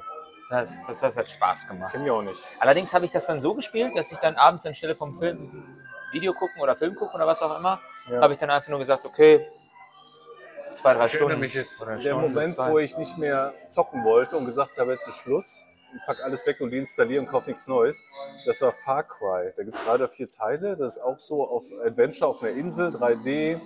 [0.50, 1.92] Das, das, das hat Spaß gemacht.
[1.94, 2.40] Kenn ich auch nicht.
[2.60, 5.80] Allerdings habe ich das dann so gespielt, dass ich dann abends anstelle vom Film
[6.12, 8.22] Video gucken oder Film gucken oder was auch immer, Ja.
[8.22, 9.46] habe ich dann einfach nur gesagt, okay,
[10.74, 11.40] zwei, drei Ich Stunden.
[11.40, 15.08] mich jetzt oder Stunde, Moment, wo ich nicht mehr zocken wollte und gesagt habe, jetzt
[15.08, 15.64] ist Schluss.
[15.96, 18.02] Ich pack alles weg und deinstalliere und kaufe nichts Neues.
[18.46, 19.52] Das war Far Cry.
[19.58, 20.78] Da gibt es drei oder vier Teile.
[20.78, 23.60] Das ist auch so auf Adventure auf einer Insel, 3D.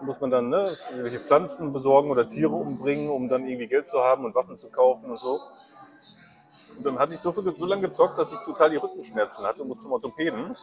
[0.00, 3.98] Muss man dann ne, irgendwelche Pflanzen besorgen oder Tiere umbringen, um dann irgendwie Geld zu
[4.00, 5.40] haben und Waffen zu kaufen und so.
[6.78, 9.62] Und dann hatte ich so, viel, so lange gezockt, dass ich total die Rückenschmerzen hatte
[9.62, 10.56] und musste zum Orthopäden.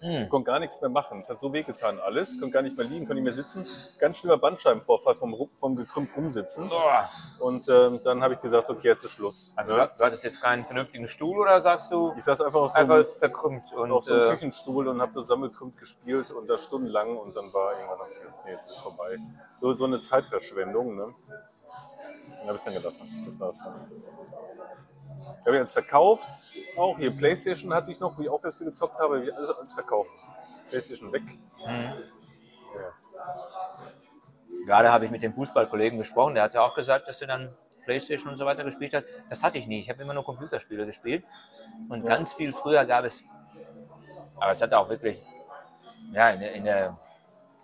[0.00, 0.28] Hm.
[0.28, 1.20] konnte gar nichts mehr machen.
[1.20, 2.38] Es hat so wehgetan alles.
[2.38, 3.66] Konnte gar nicht mehr liegen, konnte nicht mehr sitzen.
[3.98, 6.68] Ganz schlimmer Bandscheibenvorfall vom, vom gekrümmt rumsitzen.
[6.68, 7.08] Boah.
[7.40, 9.52] Und ähm, dann habe ich gesagt, okay, jetzt ist Schluss.
[9.56, 9.90] Also Ne?
[9.96, 12.96] du hattest jetzt keinen vernünftigen Stuhl oder sagst du Ich saß einfach auf so, einfach
[12.96, 17.16] einem, verkrümmt und auf so einem äh, Küchenstuhl und habe zusammengekrümmt gespielt und das stundenlang
[17.16, 19.16] und dann war irgendwann noch so, nee, jetzt ist vorbei.
[19.56, 21.14] So, so eine Zeitverschwendung, ne?
[22.42, 23.22] Dann habe ich es dann gelassen.
[23.24, 24.81] Das war's dann.
[25.40, 26.28] Ich habe jetzt verkauft,
[26.76, 29.34] auch hier Playstation hatte ich noch, wo ich auch ganz viel gezockt habe, habe ich
[29.34, 30.14] alles, alles verkauft.
[30.68, 31.22] Playstation weg.
[31.66, 31.92] mhm.
[32.74, 32.92] Ja.
[34.66, 37.54] gerade habe ich mit dem Fußballkollegen gesprochen, der hat ja auch gesagt, dass er dann
[37.84, 39.04] Playstation und so weiter gespielt hat.
[39.28, 39.80] Das hatte ich nie.
[39.80, 41.24] Ich habe immer nur Computerspiele gespielt.
[41.88, 42.10] Und Ja.
[42.10, 43.22] ganz viel früher gab es,
[44.36, 45.20] aber es hatte auch wirklich,
[46.12, 46.98] ja, in der, in der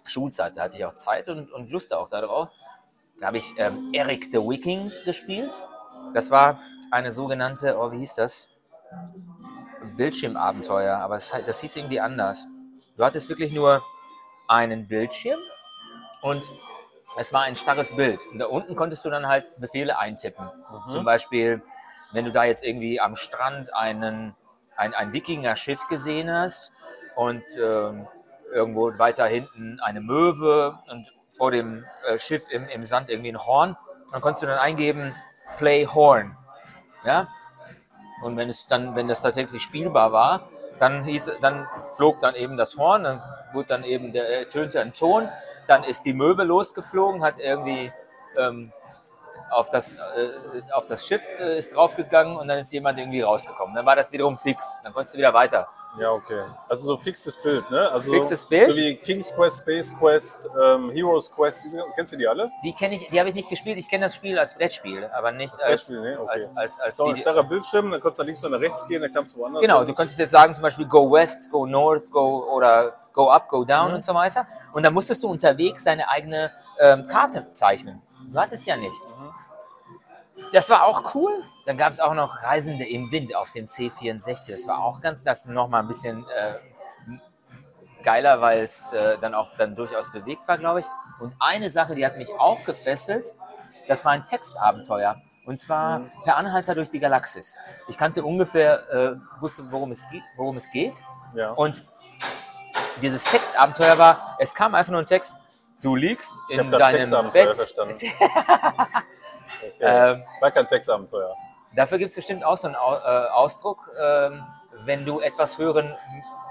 [0.04, 2.50] Schulzeit, da hatte ich auch Zeit und, und Lust auch darauf.
[3.18, 5.52] Da habe ich ähm, Eric the Viking gespielt.
[6.14, 6.60] Das war
[6.90, 8.48] eine sogenannte, oh, wie hieß das?
[9.96, 12.46] Bildschirmabenteuer, aber das, das hieß irgendwie anders.
[12.96, 13.82] Du hattest wirklich nur
[14.46, 15.38] einen Bildschirm
[16.22, 16.42] und
[17.16, 18.20] es war ein starres Bild.
[18.32, 20.50] Und da unten konntest du dann halt Befehle eintippen.
[20.88, 21.62] Zum Beispiel,
[22.12, 24.34] wenn du da jetzt irgendwie am Strand einen,
[24.76, 26.72] ein, ein Wikinger-Schiff gesehen hast
[27.16, 28.06] und ähm,
[28.52, 33.44] irgendwo weiter hinten eine Möwe und vor dem äh, Schiff im, im Sand irgendwie ein
[33.44, 33.76] Horn,
[34.12, 35.14] dann konntest du dann eingeben,
[35.56, 36.36] Play Horn.
[37.04, 37.28] Ja?
[38.22, 40.48] Und wenn es dann, wenn das tatsächlich spielbar war,
[40.80, 44.94] dann hieß, dann flog dann eben das Horn, dann wurde dann eben der ertönte ein
[44.94, 45.28] Ton,
[45.66, 47.92] dann ist die Möwe losgeflogen, hat irgendwie
[48.36, 48.72] ähm,
[49.50, 53.74] auf das, äh, auf das Schiff äh, ist draufgegangen und dann ist jemand irgendwie rausgekommen.
[53.74, 54.78] Dann war das wiederum fix.
[54.82, 55.68] Dann konntest du wieder weiter.
[55.98, 56.44] Ja, okay.
[56.68, 57.90] Also so fixes Bild, ne?
[57.90, 58.68] Also Fixes Bild?
[58.70, 62.50] So wie King's Quest, Space Quest, ähm, Heroes Quest, diese, kennst du die alle?
[62.62, 63.78] Die kenne ich, die habe ich nicht gespielt.
[63.78, 66.20] Ich kenne das Spiel als Brettspiel, aber nicht als, Brettspiel, ne?
[66.20, 66.30] Okay.
[66.30, 68.86] als, als, als So ein starrer Bildschirm, dann konntest du nach links oder nach rechts
[68.86, 69.88] gehen, dann kamst du woanders Genau, hin.
[69.88, 73.64] du könntest jetzt sagen, zum Beispiel go west, go north, go oder go up, go
[73.64, 73.94] down Mhm.
[73.94, 74.46] und so weiter.
[74.74, 78.02] Und dann musstest du unterwegs deine eigene ähm, Karte zeichnen.
[78.30, 79.18] Du hattest ja nichts.
[79.18, 79.30] Mhm.
[80.52, 81.32] Das war auch cool.
[81.66, 84.50] Dann gab es auch noch Reisende im Wind auf dem C64.
[84.50, 87.12] Das war auch ganz, das noch mal ein bisschen äh,
[88.02, 90.86] geiler, weil es äh, dann auch dann durchaus bewegt war, glaube ich.
[91.20, 93.34] Und eine Sache, die hat mich auch gefesselt,
[93.88, 95.20] das war ein Textabenteuer.
[95.44, 96.10] Und zwar Mhm.
[96.24, 97.58] per Anhalter durch die Galaxis.
[97.88, 101.02] Ich kannte ungefähr, äh, wusste, worum es, geht, worum es geht.
[101.34, 101.50] Ja.
[101.52, 101.84] Und
[103.02, 105.34] dieses Textabenteuer war, es kam einfach nur ein Text,
[105.82, 107.56] du liegst ich in deinem Bett.
[107.56, 107.96] verstanden.
[109.60, 109.72] Okay.
[109.80, 111.34] Ähm, War kein Sexabenteuer.
[111.74, 114.42] Dafür gibt es bestimmt auch so einen Au- äh, Ausdruck, ähm,
[114.84, 115.94] wenn du etwas hören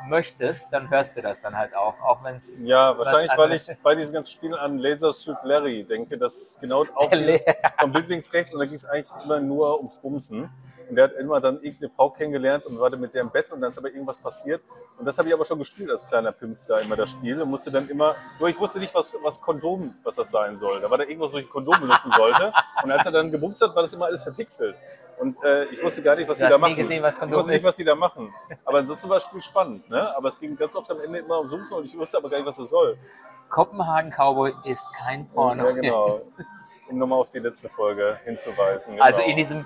[0.08, 3.68] möchtest, dann hörst du das dann halt auch, auch wenn es Ja, wahrscheinlich, weil ich
[3.84, 7.44] bei diesen ganzen Spielen an Laser Suit Larry denke, das genau auch dieses
[7.80, 10.50] vom Bild links rechts und da ging es eigentlich immer nur ums Bumsen.
[10.90, 13.52] Und der hat immer dann irgendeine Frau kennengelernt und war dann mit der im Bett
[13.52, 14.62] und dann ist aber irgendwas passiert.
[14.98, 17.50] Und das habe ich aber schon gespielt als kleiner Pimpf da immer das Spiel und
[17.50, 20.80] musste dann immer, nur ich wusste nicht, was, was Kondom, was das sein soll.
[20.80, 22.54] Da war da irgendwas, wo ich ein Kondom benutzen sollte.
[22.84, 24.76] Und als er dann gebumst hat, war das immer alles verpixelt.
[25.20, 26.76] Und äh, ich wusste gar nicht, was Du die da nie machen.
[26.76, 28.34] gesehen, was ich Kondom wusste nicht, was die da machen.
[28.64, 30.16] Aber so zum Beispiel spannend, ne?
[30.16, 32.38] Aber es ging ganz oft am Ende immer um Sumsen und ich wusste aber gar
[32.38, 32.98] nicht, was das soll.
[33.50, 35.66] Kopenhagen Cowboy ist kein Porno.
[35.68, 36.22] Ja, genau.
[36.90, 38.94] Um nochmal auf die letzte Folge hinzuweisen.
[38.94, 39.06] Genau.
[39.06, 39.66] Also in diesem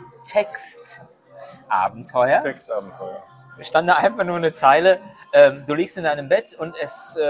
[1.72, 3.24] Textabenteuer Textabenteuer.
[3.62, 5.00] stand da einfach nur eine Zeile.
[5.34, 7.24] Ähm, du liegst in deinem Bett und es, äh,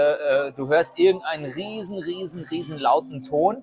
[0.48, 3.62] äh, du hörst irgendeinen riesen, riesen, riesen lauten Ton.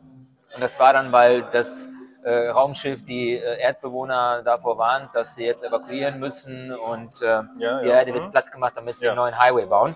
[0.55, 1.87] Und das war dann, weil das
[2.23, 7.43] äh, Raumschiff die äh, Erdbewohner davor warnt, dass sie jetzt evakuieren müssen und äh, Ja,
[7.81, 7.95] die ja.
[7.95, 8.31] Erde wird Mhm.
[8.31, 9.11] platt gemacht, damit sie Ja.
[9.11, 9.95] einen neuen Highway bauen.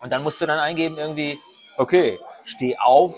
[0.00, 1.38] Und dann musst du dann eingeben irgendwie,
[1.78, 3.14] okay, steh auf,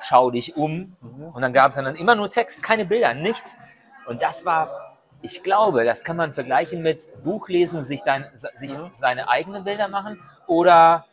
[0.00, 0.96] schau dich um.
[1.00, 1.28] Mhm.
[1.34, 3.58] Und dann gab es dann immer nur Text, keine Bilder, nichts.
[4.06, 4.83] Und das war,
[5.24, 8.90] ich glaube, das kann man vergleichen mit Buchlesen, sich, dein, sich Mhm.
[8.92, 11.04] seine eigenen Bilder machen oder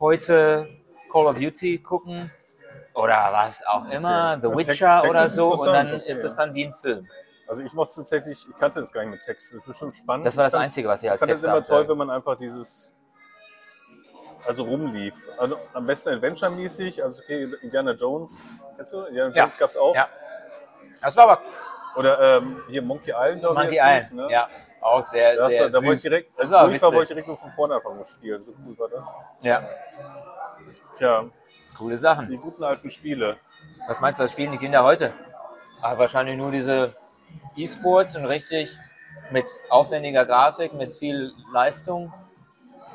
[0.00, 0.66] heute
[1.12, 2.30] Call of Duty gucken
[2.94, 5.52] oder was auch immer, The Ja, Text- Witcher Text oder ist so.
[5.52, 6.10] Und dann okay.
[6.10, 7.06] ist das dann wie ein Film.
[7.46, 9.52] Also ich mochte tatsächlich, ich kannte das gar nicht mit Text.
[9.52, 10.26] Das ist bestimmt spannend.
[10.26, 11.88] Das war das Ich fand- Einzige, was ich Ich als fand es Text immer toll,
[11.88, 12.92] wenn man einfach dieses,
[14.46, 15.14] also rumlief.
[15.38, 18.44] Also am besten Adventure-mäßig, also okay, Indiana Jones,
[18.76, 19.02] kennst du?
[19.04, 19.42] Indiana Ja.
[19.42, 19.94] Jones gab's auch.
[19.94, 20.08] Ja.
[21.02, 21.42] Das war aber
[21.96, 24.12] Oder ähm, hier Monkey Island, glaube Monkey Island.
[24.12, 24.28] ne?
[24.30, 24.48] Ja,
[24.80, 26.02] auch sehr, Da, hast sehr da süß.
[26.02, 28.40] direkt, Das als war ich durch war, wollte ich direkt nur von vorne anfangen spielen.
[28.40, 29.14] So cool war das.
[29.42, 29.68] Ja,
[30.94, 31.24] Tja,
[31.76, 32.28] coole Sachen.
[32.28, 33.36] die guten alten Spiele.
[33.86, 35.12] Was meinst du, was spielen die Kinder heute?
[35.80, 36.94] Ach, wahrscheinlich nur diese
[37.56, 38.70] E-Sports und richtig
[39.30, 42.12] mit aufwendiger Grafik, mit viel Leistung.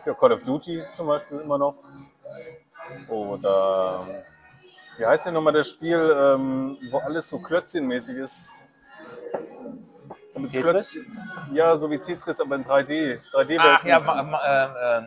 [0.05, 1.75] Ja, Call of Duty zum Beispiel immer noch.
[3.07, 4.05] Oder
[4.97, 8.67] wie heißt denn nochmal das Spiel, ähm, wo alles so klötzchenmäßig ist?
[10.33, 10.97] So mit Tetris?
[11.51, 13.21] Ja, so wie Tetris, aber in 3D.
[13.31, 15.01] 3D Ach ja, ma, ma, äh,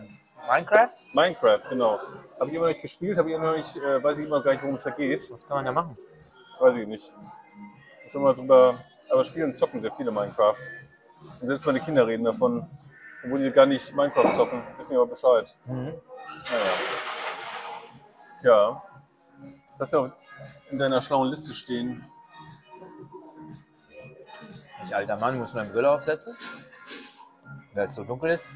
[0.48, 0.92] Minecraft?
[1.12, 1.98] Minecraft, genau.
[2.38, 4.40] Habe ich immer noch nicht gespielt, habe ich immer noch nicht, äh, weiß ich immer
[4.40, 5.20] gar nicht, worum es da geht.
[5.32, 5.96] Was kann man da machen?
[6.60, 7.12] Weiß ich nicht.
[7.96, 8.78] Das ist immer drüber,
[9.10, 10.60] aber spielen und zocken sehr viele Minecraft.
[11.40, 12.64] Und selbst meine Kinder reden davon,
[13.24, 15.58] obwohl die gar nicht Minecraft zocken, wissen die aber Bescheid.
[15.64, 15.92] Mhm.
[16.44, 16.72] Naja.
[18.44, 18.82] Ja.
[19.76, 20.10] Das ja auch
[20.70, 22.08] in deiner schlauen Liste stehen.
[24.84, 26.36] Ich alter Mann muss meine Brille aufsetzen,
[27.74, 28.46] weil es so dunkel ist.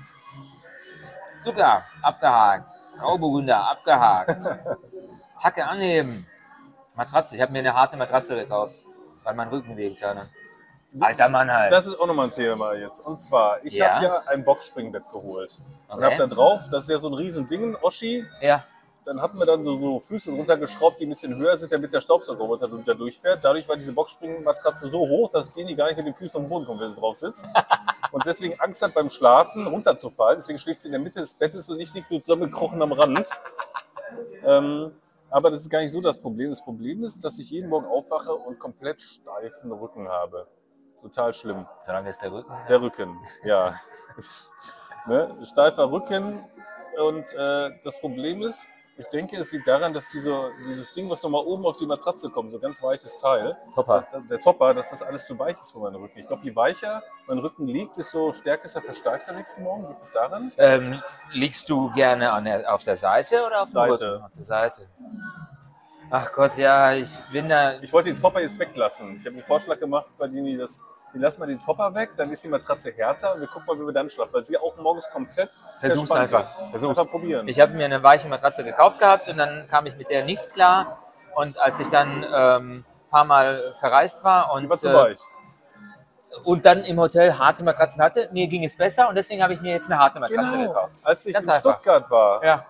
[1.41, 2.71] Zucker, abgehakt.
[2.99, 4.41] Grauburgunder, abgehakt.
[5.43, 6.27] Hacke anheben.
[6.97, 8.75] Matratze, ich habe mir eine harte Matratze gekauft,
[9.25, 10.29] weil mein Rücken wehgetan hat.
[11.01, 11.71] Alter Mann halt.
[11.73, 13.07] Das ist auch nochmal ein Thema jetzt.
[13.07, 13.95] Und zwar, ich Ja.
[13.95, 15.57] habe ja ein Boxspringbett geholt.
[15.89, 16.05] Und Okay.
[16.05, 18.27] habe da drauf, das ist ja so ein riesen Ding, Oschi.
[18.41, 18.65] ja,
[19.11, 22.01] Dann hatten wir dann so, so Füße runtergeschraubt, die ein bisschen höher sind, damit der
[22.01, 23.44] Staubsaugerroboter da durchfährt.
[23.44, 26.64] Dadurch war diese Boxspringmatratze so hoch, dass Dini gar nicht mit den Füßen am Boden
[26.64, 27.44] kommt, wenn sie drauf sitzt.
[28.12, 30.38] Und deswegen Angst hat beim Schlafen runterzufallen.
[30.38, 33.31] Deswegen schläft sie in der Mitte des Bettes und ich liege so zusammengekrochen am Rand.
[34.44, 34.92] Ähm,
[35.29, 36.51] aber das ist gar nicht so das Problem.
[36.51, 40.46] Das Problem ist, dass ich jeden Morgen aufwache und komplett steifen Rücken habe.
[41.03, 41.66] Total schlimm.
[41.81, 42.53] solange ist der Rücken.
[42.68, 43.75] Der Rücken, ja.
[45.09, 45.37] ne?
[45.46, 46.44] Steifer Rücken.
[46.96, 48.68] Und äh, das Problem ist,
[49.01, 52.29] ich denke, es liegt daran, dass diese, dieses Ding, was nochmal oben auf die Matratze
[52.29, 54.07] kommt, so ganz weiches Teil, Topper.
[54.13, 56.19] der, der Topper, dass das alles zu weich ist für meinen Rücken.
[56.19, 59.89] Ich glaube, je weicher mein Rücken liegt, desto stärker ist er versteift am nächsten Morgen.
[59.89, 60.53] Liegt es daran?
[60.59, 64.23] Ähm, liegst du gerne an der, auf der Seite oder auf dem Seite.
[64.25, 64.89] Auf der Seite.
[66.11, 67.81] Ach Gott, ja, ich bin da.
[67.81, 69.17] Ich wollte den Topper jetzt weglassen.
[69.17, 72.31] Ich habe den Vorschlag gemacht bei Dini, dass wir lassen mal den Topper weg, dann
[72.31, 74.77] ist die Matratze härter und wir gucken mal, wie wir dann schlafen, weil sie auch
[74.77, 76.40] morgens komplett Versuch's verspannt einfach.
[76.40, 76.61] Ist.
[76.70, 76.99] Versuch's.
[76.99, 77.49] Einfach probieren.
[77.49, 80.51] Ich habe mir eine weiche Matratze gekauft gehabt und dann kam ich mit der nicht
[80.53, 80.99] klar.
[81.35, 84.94] Und als ich dann ähm, ein paar Mal verreist war und, die war zu äh,
[84.94, 85.18] weich.
[86.44, 89.61] und dann im Hotel harte Matratzen hatte, mir ging es besser und deswegen habe ich
[89.61, 90.68] mir jetzt eine harte Matratze Genau.
[90.73, 90.96] gekauft.
[91.05, 91.75] Als ich Ganz in einfach.
[91.79, 92.66] Stuttgart war, Ja.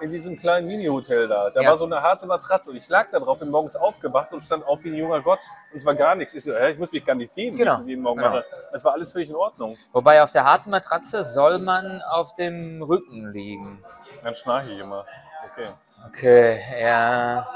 [0.00, 1.70] In diesem kleinen Mini-Hotel da, da Ja.
[1.70, 4.64] war so eine harte Matratze und ich lag da drauf, bin morgens aufgewacht und stand
[4.66, 5.40] auf wie ein junger Gott.
[5.70, 6.34] Und es war gar nichts.
[6.34, 7.70] Ich so, hä, ich muss mich gar nicht dehnen, Genau.
[7.72, 8.30] wie ich das jeden Morgen Genau.
[8.30, 8.44] mache.
[8.72, 9.76] Es war alles völlig in Ordnung.
[9.92, 13.82] Wobei auf der harten Matratze soll man auf dem Rücken liegen.
[14.22, 15.04] Dann schnarche ich immer.
[15.52, 15.68] Okay.
[16.08, 17.46] Okay, ja.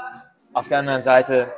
[0.53, 1.51] Auf der anderen Seite,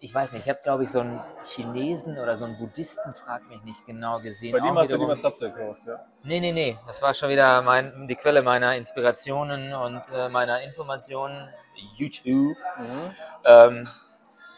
[0.00, 3.48] ich, weiß nicht, ich habe glaube ich so einen Chinesen oder so einen Buddhisten, frag
[3.48, 4.52] mich nicht genau gesehen.
[4.52, 6.04] Bei dem hast du die wiederum- Matratze gekauft, ja.
[6.24, 6.78] Nee, nee, nee.
[6.86, 11.48] Das war schon wieder mein, die Quelle meiner Inspirationen und äh, meiner Informationen.
[11.96, 12.56] YouTube.
[12.78, 13.14] Mhm.
[13.44, 13.88] Ähm,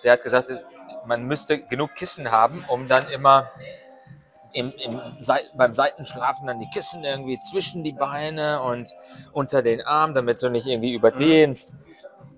[0.03, 0.50] der hat gesagt,
[1.07, 3.48] man müsste genug Kissen haben, um dann immer
[4.53, 5.00] im, im,
[5.55, 8.90] beim Seitenschlafen dann die Kissen irgendwie zwischen die Beine und
[9.33, 11.74] unter den Arm, damit du nicht irgendwie überdehnst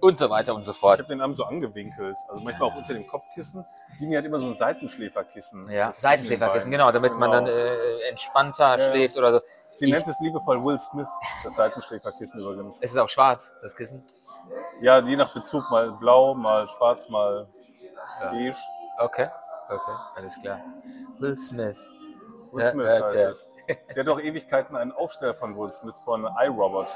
[0.00, 0.98] und so weiter und so Ich fort.
[0.98, 2.16] habe den Arm so angewinkelt.
[2.28, 3.64] Also manchmal auch unter dem Kopfkissen.
[4.00, 5.68] Dini hat immer so ein Seitenschläferkissen.
[5.70, 7.56] Ja, Seitenschläferkissen, genau, damit man dann Genau.
[7.56, 8.90] äh, entspannter Ja.
[8.90, 9.40] schläft oder so.
[9.72, 11.08] Sie ich- nennt es liebevoll Will Smith,
[11.44, 12.82] das Seitenschläferkissen übrigens.
[12.82, 14.04] Es ist auch schwarz, das Kissen.
[14.80, 17.48] Ja, je nach Bezug, mal blau, mal schwarz, mal
[18.22, 18.30] Ja.
[18.30, 18.56] beige.
[18.98, 19.28] Okay.
[19.68, 20.60] Okay, alles klar.
[21.18, 21.76] Will Smith.
[22.52, 23.50] Will Ja, Smith ja, heißt es.
[23.88, 26.88] Sie hat auch Ewigkeiten einen Aufsteller von Will Smith von iRobot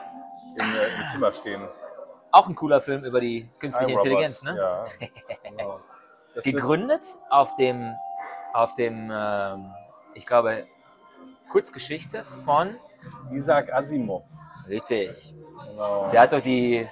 [0.57, 1.61] im, äh, im Zimmer stehen.
[2.33, 4.57] Auch ein cooler Film über die künstliche iRobot, Intelligenz, ne?
[4.57, 4.87] Ja.
[5.51, 5.81] Genau.
[6.43, 7.93] Gegründet auf dem,
[8.53, 9.73] auf dem, ähm,
[10.15, 10.67] ich glaube,
[11.51, 12.75] Kurzgeschichte von,
[13.33, 14.23] Isaac Asimov.
[14.69, 15.35] richtig,
[15.71, 16.09] Genau.
[16.11, 16.89] der hat doch die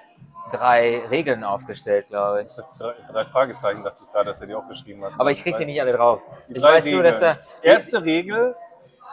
[0.50, 2.50] drei Regeln aufgestellt, glaube ich.
[2.78, 5.12] Drei, drei Fragezeichen, dachte ich gerade, dass er die auch geschrieben hat.
[5.18, 6.22] Aber ich kriege die nicht alle drauf.
[6.48, 7.46] Die Ich weiß nur, dass da, Regeln.
[7.62, 8.56] Erste Regel,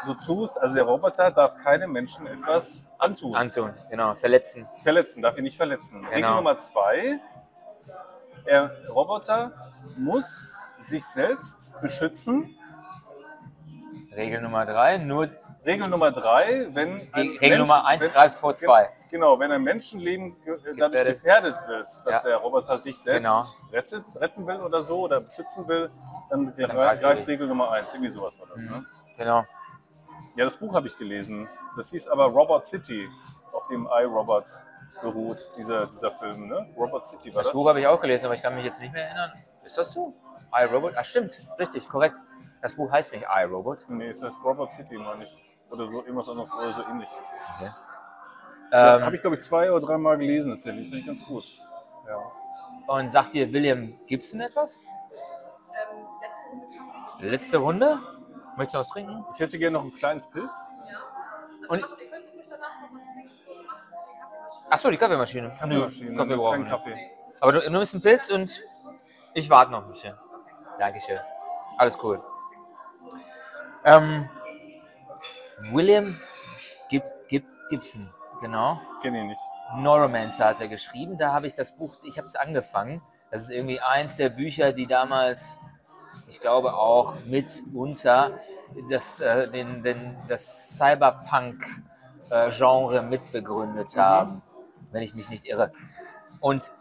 [0.05, 3.35] du tust, also der Roboter darf keinem Menschen etwas antun.
[3.35, 4.67] antun, genau, verletzen.
[4.83, 6.05] verletzen, darf ihn nicht verletzen.
[6.05, 6.35] Regel Genau.
[6.35, 7.19] Nummer zwei,
[8.45, 9.51] der Roboter
[9.97, 12.55] muss sich selbst beschützen.
[14.15, 15.29] Regel Nummer drei, nur
[15.65, 18.89] Regel Nummer drei, wenn ein Regel Mensch- Nummer eins wenn, greift vor zwei.
[19.11, 21.13] Genau, wenn ein Menschenleben äh, dadurch Gefährdet.
[21.15, 22.29] gefährdet wird, dass Ja.
[22.29, 23.43] der Roboter sich selbst Genau.
[23.73, 25.89] rettet, retten will oder so oder beschützen will,
[26.29, 27.93] dann, gre- greift Regel Nummer eins.
[27.93, 28.63] Irgendwie sowas war das.
[28.63, 28.71] Mhm.
[28.71, 28.85] Ne?
[29.17, 29.43] Genau.
[30.35, 31.47] Ja, das Buch habe ich gelesen.
[31.77, 33.07] Das hieß aber Robot City,
[33.53, 34.45] auf dem iRobot
[35.01, 36.47] beruht, dieser, dieser Film.
[36.47, 36.67] Ne?
[36.77, 37.53] Robot City war Das das.
[37.53, 39.31] Buch habe ich auch gelesen, aber ich kann mich jetzt nicht mehr erinnern.
[39.63, 40.13] Ist das so?
[40.53, 40.93] iRobot?
[40.95, 42.17] Ah, stimmt, richtig, korrekt.
[42.61, 43.85] Das Buch heißt nicht iRobot.
[43.89, 45.57] Nee, es heißt Robot City, meine ich.
[45.69, 47.09] Oder so irgendwas anderes oder so ähnlich.
[48.71, 50.87] Ähm, Habe ich, glaube ich, zwei oder drei Mal gelesen tatsächlich.
[50.87, 51.57] Finde ich ganz gut.
[52.07, 52.19] Ja.
[52.93, 54.79] und sagt dir William Gibson etwas?
[57.19, 57.97] Letzte Runde?
[58.57, 59.25] Möchtest du was trinken?
[59.33, 60.69] Ich hätte gerne noch ein kleines Pilz.
[61.67, 61.83] Und,
[64.69, 65.55] achso, die Kaffeemaschine.
[65.59, 67.11] Kaffeemaschine, Nö, Kaffee brauchen kein wir Kaffee.
[67.39, 68.63] Aber du, du nimmst einen Pilz und
[69.33, 70.15] ich warte noch ein bisschen.
[70.79, 71.19] Dankeschön.
[71.77, 72.23] Alles cool.
[73.83, 74.29] Ähm,
[75.71, 76.19] William
[76.89, 78.09] Gib, Gib, Gibson,
[78.41, 78.79] genau.
[79.01, 79.41] Kenne ich nicht.
[79.77, 81.17] Neuromancer hat er geschrieben.
[81.17, 83.01] Da habe ich das Buch, ich habe es angefangen.
[83.31, 85.59] Das ist irgendwie eins der Bücher, die damals,
[86.27, 88.31] ich glaube auch mitunter
[88.89, 94.41] das, äh, den, den, das Cyberpunk-Genre mitbegründet haben,
[94.91, 95.71] wenn ich mich nicht irre.
[96.39, 96.71] Und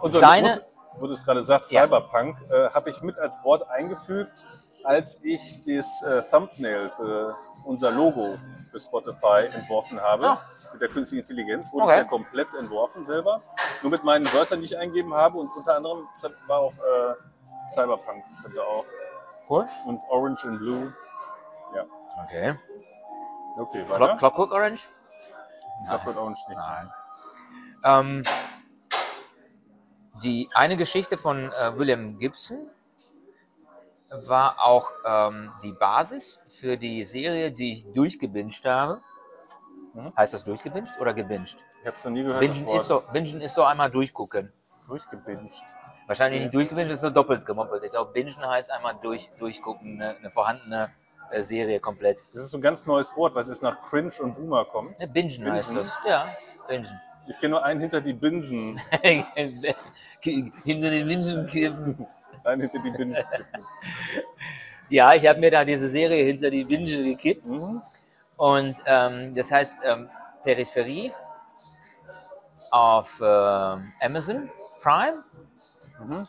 [0.00, 0.60] Und so, Seine-
[0.96, 1.82] wo, wo du es gerade sagst, Ja.
[1.84, 4.44] Cyberpunk, äh, habe ich mit als Wort eingefügt,
[4.82, 8.36] als ich das äh, Thumbnail für unser Logo
[8.70, 10.28] für Spotify entworfen habe.
[10.30, 10.40] Ah.
[10.72, 11.92] Mit der künstlichen Intelligenz wurde Okay.
[11.92, 13.40] es ja komplett entworfen selber.
[13.82, 15.38] Nur mit meinen Wörtern, die ich eingeben habe.
[15.38, 16.06] Und unter anderem
[16.48, 17.14] war auch äh,
[17.70, 18.22] Cyberpunk,
[18.54, 18.84] da auch.
[19.48, 19.66] cool.
[19.86, 20.94] Und Orange and Blue.
[21.74, 21.84] Ja.
[22.22, 22.58] Okay.
[23.56, 24.16] Okay, Clock, weiter.
[24.16, 24.88] Clockwork Orange?
[25.86, 26.58] Clockwork Orange nicht.
[26.58, 26.92] Nein.
[27.84, 28.24] Ähm,
[30.22, 32.70] die eine Geschichte von äh, William Gibson
[34.10, 39.00] war auch ähm, die Basis für die Serie, die ich durchgebinged habe.
[39.92, 40.12] Mhm.
[40.16, 41.64] Heißt das durchgebinged oder gebinged?
[41.80, 44.52] Ich habe es noch nie gehört, Bingen ist, doch, bingen ist doch einmal durchgucken.
[44.86, 45.64] Durchgebinged.
[46.06, 47.82] Wahrscheinlich nicht durchgebinged, ist nur doppelt gemoppelt.
[47.84, 50.90] Ich glaube, bingen heißt einmal durch, durchgucken, eine, eine vorhandene
[51.30, 52.20] äh, Serie komplett.
[52.32, 55.00] Das ist so ein ganz neues Wort, was jetzt nach Cringe und Boomer kommt.
[55.00, 55.84] Ne, bingen heißt Bingen?
[55.84, 55.92] das.
[56.06, 56.28] Ja,
[56.68, 57.00] bingen.
[57.26, 58.80] Ich kenne nur einen hinter die Bingen.
[60.20, 62.06] Hinter den Bingen kippen.
[62.44, 63.16] Einen hinter die Bingen.
[64.90, 67.46] Ja, ich habe mir da diese Serie hinter die Binge gekippt.
[67.46, 67.82] mhm.
[68.36, 70.08] Und ähm, das heißt ähm,
[70.42, 71.12] Peripherie
[72.70, 74.50] auf ähm, Amazon
[74.82, 75.14] Prime.
[76.00, 76.26] Mhm.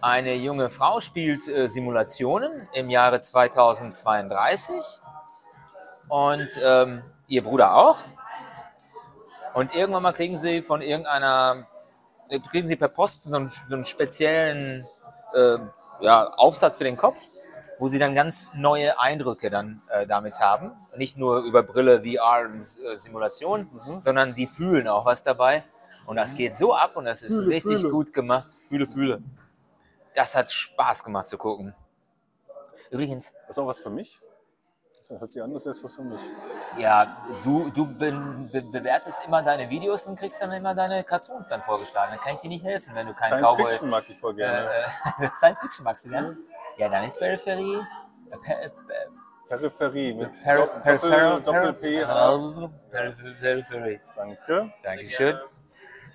[0.00, 4.74] Eine junge Frau spielt äh, Simulationen im Jahre 2032
[6.08, 7.98] und ähm, ihr Bruder auch.
[9.54, 11.66] Und irgendwann mal kriegen sie von irgendeiner,
[12.28, 14.84] äh, kriegen sie per Post so einen, so einen speziellen
[15.34, 15.58] äh,
[16.00, 17.20] ja, Aufsatz für den Kopf,
[17.78, 20.72] wo sie dann ganz neue Eindrücke dann äh, damit haben.
[20.96, 24.00] Nicht nur über Brille, VR und äh, Simulation, Mhm.
[24.00, 25.64] sondern die fühlen auch was dabei.
[26.06, 27.90] Und das geht so ab und das ist Fühle, richtig fühle.
[27.90, 28.48] gut gemacht.
[28.68, 29.22] Fühle, fühle.
[30.14, 31.74] Das hat Spaß gemacht zu gucken.
[32.90, 34.20] Übrigens, Das ist auch was für mich.
[34.96, 36.20] Das hört sich an, als wäre es was für mich.
[36.78, 38.10] ja, du, du be
[38.52, 42.12] be bewertest immer deine Videos und kriegst dann immer deine Cartoons dann vorgeschlagen.
[42.12, 43.70] Dann kann ich dir nicht helfen, wenn du kein Science Cowboy...
[43.70, 44.70] Fiction mag ich voll gerne.
[45.18, 46.38] Äh, äh, Science Fiction magst du gern?
[46.76, 47.76] Ja, dann ist Peripherie...
[48.30, 48.70] Äh, per, äh,
[49.48, 52.04] Peripherie mit per, Doppel- Doppel P.
[53.40, 54.00] Peripherie.
[54.16, 54.72] Danke.
[54.82, 55.38] Dankeschön.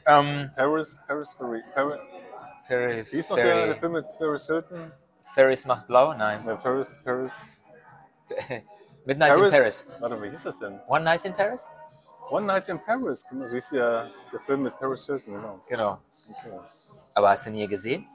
[0.05, 1.99] Ähm, Paris, Paris, Paris.
[3.11, 3.75] Wie ist noch der, der.
[3.77, 4.91] Film mit Paris Hilton?
[5.23, 6.13] Ferris macht blau?
[6.13, 6.43] Nein.
[6.45, 7.61] Ja, Paris, Paris.
[9.05, 9.85] Midnight in Paris.
[9.99, 10.79] Warte, wie hieß das denn?
[10.87, 11.67] One Night in Paris?
[12.29, 13.23] One Night in Paris.
[13.29, 15.59] Genau, so hieß ja der Film mit Paris Hilton, genau.
[15.67, 15.99] Genau.
[16.29, 16.59] Okay.
[17.15, 18.07] Aber hast du nie gesehen?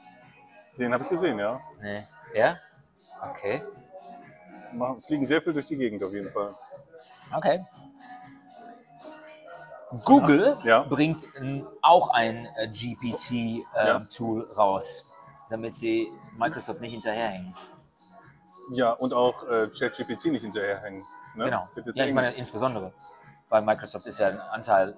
[0.78, 1.60] Den habe ich gesehen, ja.
[1.80, 2.02] Nee.
[2.34, 2.56] Ja?
[3.30, 3.62] Okay.
[4.72, 6.50] Machen, fliegen sehr viel durch die Gegend auf jeden Fall.
[7.32, 7.60] Okay.
[10.04, 10.82] Google Ja.
[10.82, 11.26] bringt
[11.82, 13.98] auch ein äh, Ja.
[13.98, 15.10] GPT-Tool raus.
[15.50, 17.54] damit sie Microsoft nicht hinterherhängen.
[18.72, 21.04] Ja, und auch äh, ChatGPT nicht hinterherhängen.
[21.34, 21.44] Ne?
[21.44, 21.68] Genau.
[21.94, 22.92] Ja, ich meine insbesondere,
[23.50, 24.96] weil Microsoft ist ja ein Anteil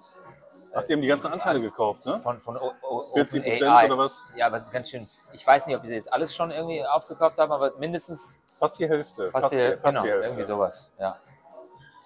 [0.75, 2.19] Ach, die haben die ganzen Anteile gekauft, ne?
[2.19, 4.25] von, von o o 40 Prozent oder was?
[4.37, 5.09] Ja, aber ganz schön.
[5.33, 8.89] Ich weiß nicht, ob sie jetzt alles schon irgendwie aufgekauft haben, aber mindestens Fast die
[8.89, 9.31] Hälfte.
[9.31, 10.27] fast, die, fast genau, die Hälfte.
[10.27, 10.91] irgendwie sowas.
[10.99, 11.17] Ja.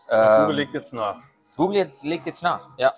[0.08, 1.16] Google Ähm, legt jetzt nach.
[1.56, 2.94] Google legt jetzt nach, ja.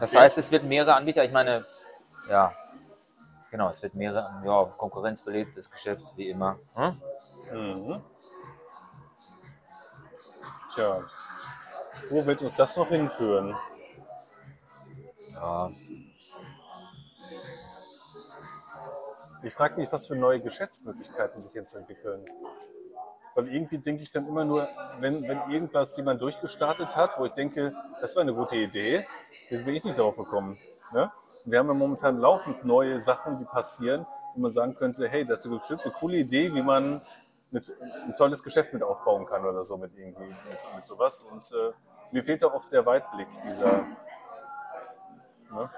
[0.00, 0.20] Das Ja.
[0.20, 1.64] heißt, es wird mehrere Anbieter, ich meine,
[2.28, 2.52] ja,
[3.50, 6.58] genau, es wird mehrere, ja, konkurrenzbelebtes Geschäft, wie immer.
[6.74, 7.00] Hm?
[7.52, 8.02] Mhm.
[10.74, 11.04] Tja,
[12.10, 13.54] wo wird uns das noch hinführen?
[15.44, 15.70] Ja,
[19.42, 22.24] Ich frage mich, was für neue Geschäftsmöglichkeiten sich jetzt entwickeln.
[23.34, 24.66] Weil irgendwie denke ich dann immer nur,
[25.00, 29.06] wenn, wenn irgendwas jemand durchgestartet hat, wo ich denke, das war eine gute Idee,
[29.50, 30.56] wieso bin ich nicht darauf gekommen?
[30.94, 31.12] Ne?
[31.44, 35.44] Wir haben ja momentan laufend neue Sachen, die passieren, wo man sagen könnte, hey, das
[35.44, 37.02] ist bestimmt eine coole Idee, wie man
[37.50, 37.70] mit,
[38.06, 41.20] ein tolles Geschäft mit aufbauen kann oder so mit irgendwie mit, mit sowas.
[41.20, 41.72] Und äh,
[42.12, 43.86] mir fehlt auch oft der Weitblick dieser.
[45.54, 45.70] Ne?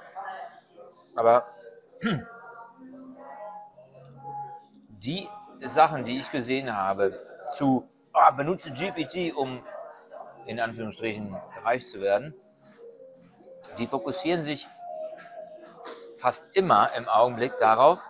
[1.17, 1.47] aber
[4.89, 5.29] die
[5.65, 7.19] Sachen, die ich gesehen habe,
[7.51, 9.63] zu ah, benutze GPT, um
[10.47, 12.35] in Anführungsstrichen reich zu werden,
[13.79, 14.67] die fokussieren sich
[16.17, 18.09] fast immer im Augenblick darauf,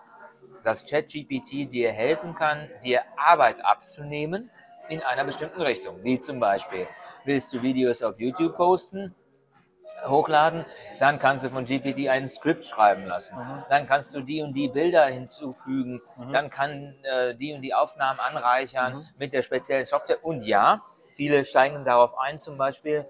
[0.64, 4.50] dass ChatGPT dir helfen kann, dir Arbeit abzunehmen
[4.88, 6.02] in einer bestimmten Richtung.
[6.02, 6.86] Wie zum Beispiel,
[7.24, 9.14] willst du Videos auf YouTube posten,
[10.06, 10.64] hochladen,
[11.00, 13.36] dann kannst du von GPT ein Skript schreiben lassen.
[13.68, 16.00] Dann kannst du die und die Bilder hinzufügen.
[16.32, 20.24] Dann kann äh, die und die Aufnahmen anreichern mit der speziellen Software.
[20.24, 20.82] Und ja,
[21.12, 23.06] viele steigen darauf ein, zum Beispiel,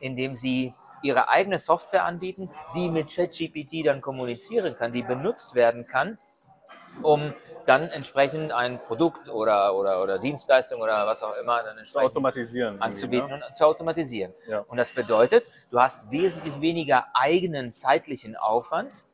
[0.00, 5.86] indem sie ihre eigene Software anbieten, die mit ChatGPT dann kommunizieren kann, die benutzt werden
[5.86, 6.18] kann,
[7.02, 7.34] um
[7.66, 12.10] dann entsprechend ein Produkt oder, oder, oder Dienstleistung oder was auch immer dann Zu entsprechend
[12.10, 12.68] automatisieren.
[12.74, 13.42] irgendwie, anzubieten Ne?
[13.48, 14.34] und zu automatisieren.
[14.46, 14.60] Ja.
[14.68, 19.04] Und das bedeutet, du hast wesentlich weniger eigenen zeitlichen Aufwand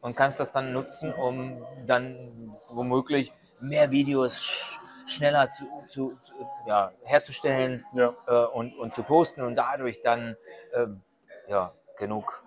[0.00, 4.76] und kannst das dann nutzen, um dann womöglich mehr Videos sch
[5.06, 6.32] schneller zu, zu, zu,
[6.66, 8.12] ja, herzustellen Ja.
[8.28, 10.36] äh, und, und zu posten und dadurch dann
[10.72, 11.02] ähm,
[11.48, 12.44] ja, genug.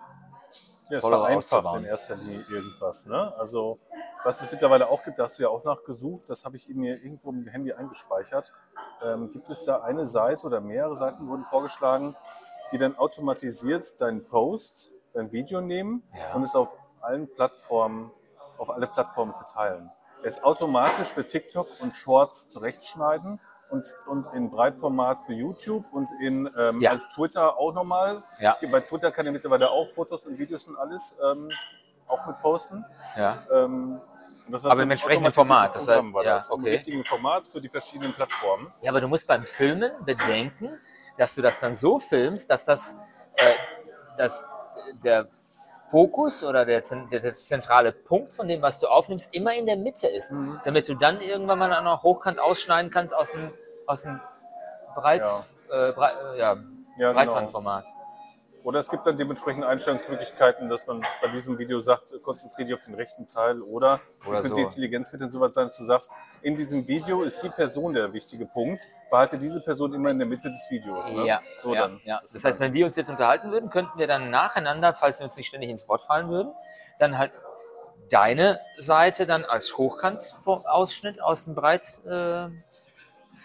[0.94, 3.06] Ja, es vereinfacht in erster Linie irgendwas.
[3.06, 3.34] Ne?
[3.36, 3.78] Also,
[4.22, 7.02] was es mittlerweile auch gibt, da hast du ja auch nachgesucht, das habe ich mir
[7.02, 8.52] irgendwo im Handy eingespeichert.
[9.02, 12.16] Ähm, gibt es da eine Seite oder mehrere Seiten wurden vorgeschlagen,
[12.72, 16.34] die dann automatisiert deinen Post, dein Video nehmen Ja.
[16.34, 18.10] und es auf allen Plattformen,
[18.58, 19.90] auf alle Plattformen verteilen.
[20.22, 23.40] Es automatisch für TikTok und Shorts zurechtschneiden
[23.70, 26.90] und, und in Breitformat für YouTube und in ähm, Ja.
[26.90, 30.76] als Twitter auch nochmal Ja, bei Twitter kann er mittlerweile auch Fotos und Videos und
[30.76, 31.48] alles ähm,
[32.06, 32.84] auch mit posten.
[33.16, 33.42] ja.
[33.52, 34.00] Ähm,
[34.46, 36.50] das war Aber im entsprechenden Format, das heißt, war ja, das.
[36.50, 36.70] Im okay.
[36.72, 38.70] richtigen Format für die verschiedenen Plattformen.
[38.82, 40.78] Ja, aber du musst beim Filmen bedenken,
[41.16, 42.94] dass du das dann so filmst, dass das
[43.36, 43.54] äh,
[44.18, 44.44] dass
[45.02, 45.28] der
[45.90, 50.06] Fokus oder der, der, zentrale Punkt von dem, was du aufnimmst, immer in der Mitte
[50.06, 50.60] ist, Mhm.
[50.64, 53.52] damit du dann irgendwann mal auch noch hochkant ausschneiden kannst aus dem,
[53.86, 54.20] aus dem
[54.94, 55.22] Breit,
[55.70, 56.56] Äh, Brei, äh, ja,
[56.96, 57.50] Ja, genau.
[58.64, 62.80] Oder es gibt dann dementsprechend Einstellungsmöglichkeiten, dass man bei diesem Video sagt, konzentriere dich auf
[62.80, 63.60] den rechten Teil.
[63.60, 64.54] Oder, Oder die so.
[64.54, 67.50] künstliche Intelligenz wird dann so weit sein, dass du sagst, in diesem Video ist die
[67.50, 68.86] Person der wichtige Punkt.
[69.10, 71.10] Behalte diese Person immer in der Mitte des Videos.
[71.12, 71.26] Ne?
[71.26, 72.00] Ja, so ja, dann.
[72.04, 72.20] ja.
[72.22, 75.24] Das Das heißt, wenn wir uns jetzt unterhalten würden, könnten wir dann nacheinander, falls wir
[75.24, 76.52] uns nicht ständig ins Wort fallen würden,
[76.98, 77.32] dann halt
[78.10, 82.00] deine Seite dann als Hochkant-Ausschnitt aus dem Breit.
[82.06, 82.48] Äh,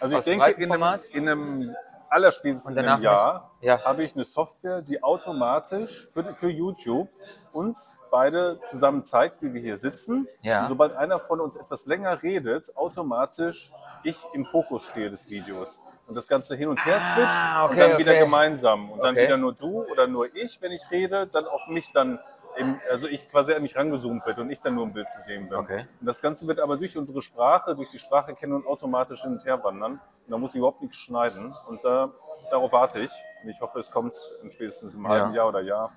[0.00, 1.76] Also ich denke, in einem, in einem
[2.10, 3.82] allerspätestens in einem Jahr ja.
[3.84, 7.08] habe ich eine Software, die automatisch für, für YouTube
[7.52, 10.28] uns beide zusammen zeigt, wie wir hier sitzen.
[10.42, 10.62] Ja.
[10.62, 15.82] Und sobald einer von uns etwas länger redet, automatisch ich im Fokus stehe des Videos.
[16.06, 18.20] Und das Ganze hin und her switcht Ah, okay, und dann wieder okay.
[18.20, 18.90] gemeinsam.
[18.90, 19.26] Und dann Okay.
[19.26, 22.18] wieder nur du oder nur ich, wenn ich rede, dann auf mich dann,
[22.56, 25.20] im, also ich quasi an mich rangezoomt wird und ich dann nur im Bild zu
[25.20, 25.58] sehen bin.
[25.58, 25.86] Okay.
[26.00, 29.62] Und das Ganze wird aber durch unsere Sprache, durch die Spracherkennung automatisch hin und her
[29.62, 29.92] wandern.
[29.92, 31.54] Und da muss ich überhaupt nichts schneiden.
[31.68, 32.10] Und da,
[32.50, 33.12] darauf warte ich.
[33.42, 35.10] Und ich hoffe, es kommt in spätestens einem Ja.
[35.10, 35.92] halben Jahr oder Jahr.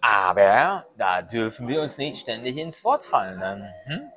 [0.00, 3.40] Aber da dürfen wir uns nicht ständig ins Wort fallen.
[3.40, 3.68] Dann.
[3.84, 4.10] Hm?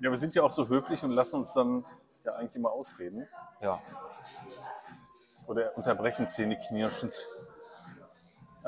[0.00, 1.84] Ja, wir sind ja auch so höflich und lassen uns dann
[2.24, 3.28] ja eigentlich immer ausreden.
[3.60, 3.80] Ja.
[5.46, 7.28] Oder unterbrechen zähneknirschend.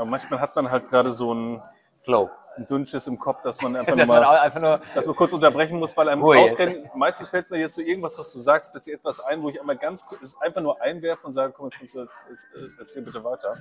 [0.00, 1.62] Aber manchmal hat man halt gerade so ein,
[2.02, 2.30] Flow.
[2.56, 4.80] ein Dünnschiss im Kopf, dass man einfach nur Dass man mal einfach nur.
[4.94, 6.94] dass man kurz unterbrechen muss, weil einem rausrennt.
[6.94, 9.76] Meistens fällt mir jetzt so irgendwas, was du sagst, plötzlich etwas ein, wo ich einmal
[9.76, 13.22] ganz kurz einfach nur einwerfe und sage, komm, jetzt kannst du, jetzt, äh, erzähl bitte
[13.22, 13.58] weiter.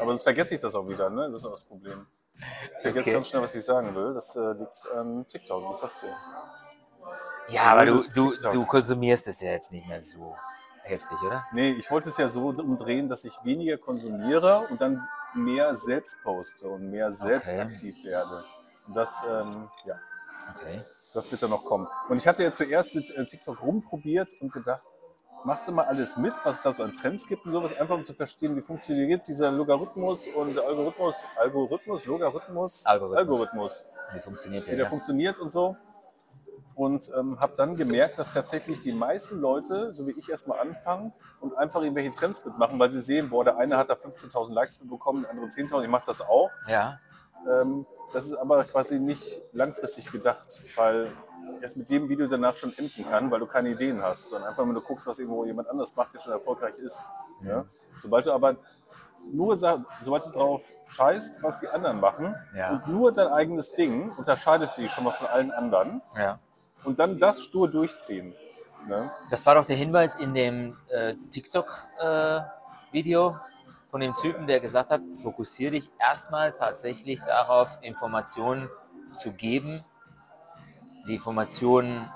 [0.00, 1.30] Aber sonst vergesse ich das auch wieder, ne?
[1.30, 2.04] Das ist auch das Problem.
[2.34, 3.12] Ich vergesse Okay.
[3.14, 4.12] ganz schnell, was ich sagen will.
[4.12, 5.68] Das äh, liegt an TikTok.
[5.68, 6.06] Was sagst du?
[7.48, 10.36] Ja, aber du, du, du konsumierst es ja jetzt nicht mehr so
[10.82, 11.44] heftig, oder?
[11.52, 15.06] Nee, ich wollte es ja so umdrehen, dass ich weniger konsumiere und dann
[15.36, 17.60] mehr selbst poste und mehr selbst Okay.
[17.60, 18.44] aktiv werde.
[18.86, 19.98] Und das, ähm, ja,
[20.54, 20.84] Okay.
[21.12, 21.86] das wird dann noch kommen.
[22.08, 24.86] Und ich hatte ja zuerst mit äh, TikTok rumprobiert und gedacht,
[25.44, 27.96] machst du mal alles mit, was es da so an Trends gibt und sowas, einfach
[27.96, 33.18] um zu verstehen, wie funktioniert dieser Logarithmus und Algorithmus, Algorithmus, Logarithmus, Algorithmus.
[33.18, 33.82] Algorithmus
[34.12, 34.76] Wie funktioniert wie der?
[34.76, 34.90] der Ja?
[34.90, 35.76] funktioniert und so.
[36.76, 41.12] Und ähm, habe dann gemerkt, dass tatsächlich die meisten Leute, so wie ich, erstmal anfangen
[41.40, 44.76] und einfach irgendwelche Trends mitmachen, weil sie sehen, boah, der eine hat da 15.000 Likes
[44.76, 46.50] für bekommen, der andere 10.000, ich mache das auch.
[46.68, 47.00] ja.
[47.50, 51.10] Ähm, das ist aber quasi nicht langfristig gedacht, weil
[51.60, 54.64] es mit jedem Video danach schon enden kann, weil du keine Ideen hast, sondern einfach,
[54.64, 57.02] wenn du guckst, was irgendwo jemand anders macht, der schon erfolgreich ist.
[57.42, 57.64] Ja?
[57.98, 58.56] Sobald du aber
[59.32, 62.70] nur, sobald du drauf scheißt, was die anderen machen Ja.
[62.72, 66.38] und nur dein eigenes Ding, unterscheidest du dich schon mal von allen anderen ja.
[66.86, 68.34] Und dann das stur durchziehen.
[68.88, 69.12] Ne?
[69.30, 73.36] Das war doch der Hinweis in dem äh, TikTok-Video
[73.90, 78.70] von dem Typen, der gesagt hat, fokussiere dich erstmal tatsächlich darauf, Informationen
[79.14, 79.84] zu geben,
[81.08, 82.08] die Informationen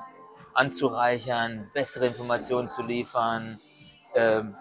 [0.54, 3.58] anzureichern, bessere Informationen zu liefern,
[4.14, 4.54] ähm,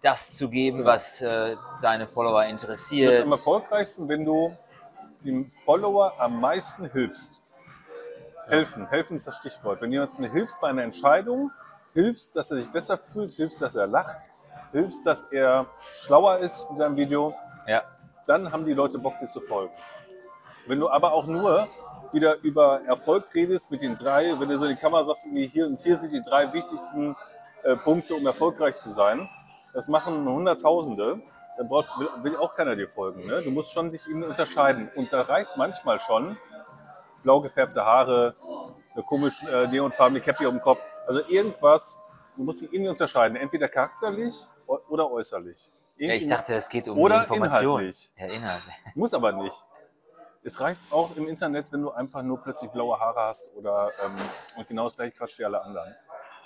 [0.00, 3.20] das zu geben, was äh, deine Follower Du bist interessiert.
[3.20, 4.56] am erfolgreichsten, wenn du
[5.24, 7.42] dem Follower am meisten hilfst.
[8.48, 9.80] Helfen, helfen ist das Stichwort.
[9.80, 11.50] Wenn jemandem hilfst bei einer Entscheidung,
[11.94, 14.30] hilfst, dass er sich besser fühlt, hilfst, dass er lacht,
[14.72, 17.34] hilfst, dass er schlauer ist in seinem Video,
[17.66, 17.82] Ja,
[18.26, 19.72] dann haben die Leute Bock, dir zu folgen.
[20.66, 21.68] Wenn du aber auch nur
[22.12, 25.46] wieder über Erfolg redest mit den drei, wenn du so in die Kamera sagst, irgendwie
[25.46, 27.16] hier und hier sind die drei wichtigsten
[27.62, 29.28] äh, Punkte, um erfolgreich zu sein,
[29.72, 31.22] das machen Hunderttausende,
[31.56, 33.26] dann braucht, will, will auch keiner dir folgen.
[33.26, 33.42] Ne?
[33.42, 34.90] Du musst schon dich irgendwie unterscheiden.
[34.94, 36.36] Und da reicht manchmal schon
[37.22, 38.34] blau gefärbte Haare,
[38.94, 40.80] eine komische äh, neonfarbene Cappy um den Kopf.
[41.06, 42.00] Also irgendwas,
[42.36, 45.70] du musst dich irgendwie unterscheiden, entweder charakterlich oder äußerlich.
[45.96, 47.80] ja ich dachte, es geht um Oder Information.
[47.80, 48.12] inhaltlich.
[48.16, 48.62] Ja, Inhalt.
[48.94, 49.64] muss aber nicht.
[50.44, 54.16] Es reicht auch im Internet, wenn du einfach nur plötzlich blaue Haare hast oder ähm,
[54.56, 55.94] und genau das gleiche Quatsch wie alle anderen.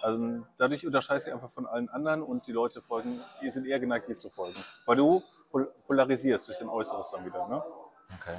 [0.03, 3.67] Also dadurch unterscheidest du dich einfach von allen anderen und die Leute folgen, die sind
[3.67, 4.63] eher geneigt, dir zu folgen.
[4.85, 7.49] Weil du pol- polarisierst durch dein Äußeres dann wieder.
[7.49, 7.63] Ne?
[8.21, 8.37] Okay.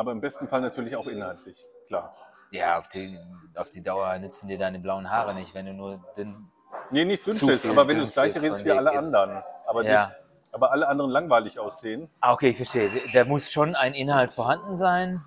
[0.00, 2.16] Aber im besten Fall natürlich auch inhaltlich, klar.
[2.52, 3.20] Ja, auf die,
[3.54, 6.50] auf die Dauer nützen dir deine blauen Haare nicht, wenn du nur dünn.
[6.88, 10.06] Nee, nicht dünn viel aber wenn du das gleiche redest wie alle anderen, aber, Ja.
[10.06, 10.14] dich,
[10.52, 12.90] aber alle anderen langweilig aussehen, Ah, okay, ich verstehe.
[13.12, 15.22] Da muss schon ein Inhalt vorhanden sein.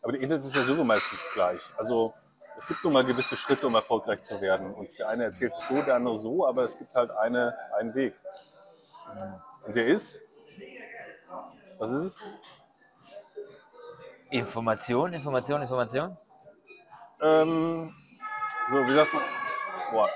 [0.00, 1.60] Aber der Inhalt ist ja so meistens gleich.
[1.76, 2.14] Also
[2.56, 4.72] es gibt nun mal gewisse Schritte, um erfolgreich zu werden.
[4.72, 7.94] Und der eine erzählt es so, der andere so, aber es gibt halt eine, einen
[7.94, 8.14] Weg.
[9.66, 10.22] Und der ist,
[11.78, 12.26] was ist es?
[14.30, 16.16] Information, Information, Information.
[17.22, 17.92] Ähm,
[18.70, 19.22] so, wie sagt man?
[19.90, 20.08] Boah.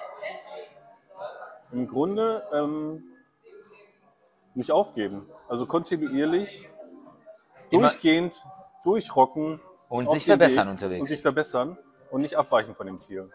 [1.73, 3.03] Im Grunde ähm,
[4.55, 5.27] nicht aufgeben.
[5.49, 6.69] Also kontinuierlich,
[7.71, 8.45] Immer- durchgehend,
[8.85, 9.61] durchrocken.
[9.89, 11.01] Und sich verbessern Weg unterwegs.
[11.01, 11.79] Und sich verbessern
[12.11, 13.31] und nicht abweichen von dem Ziel.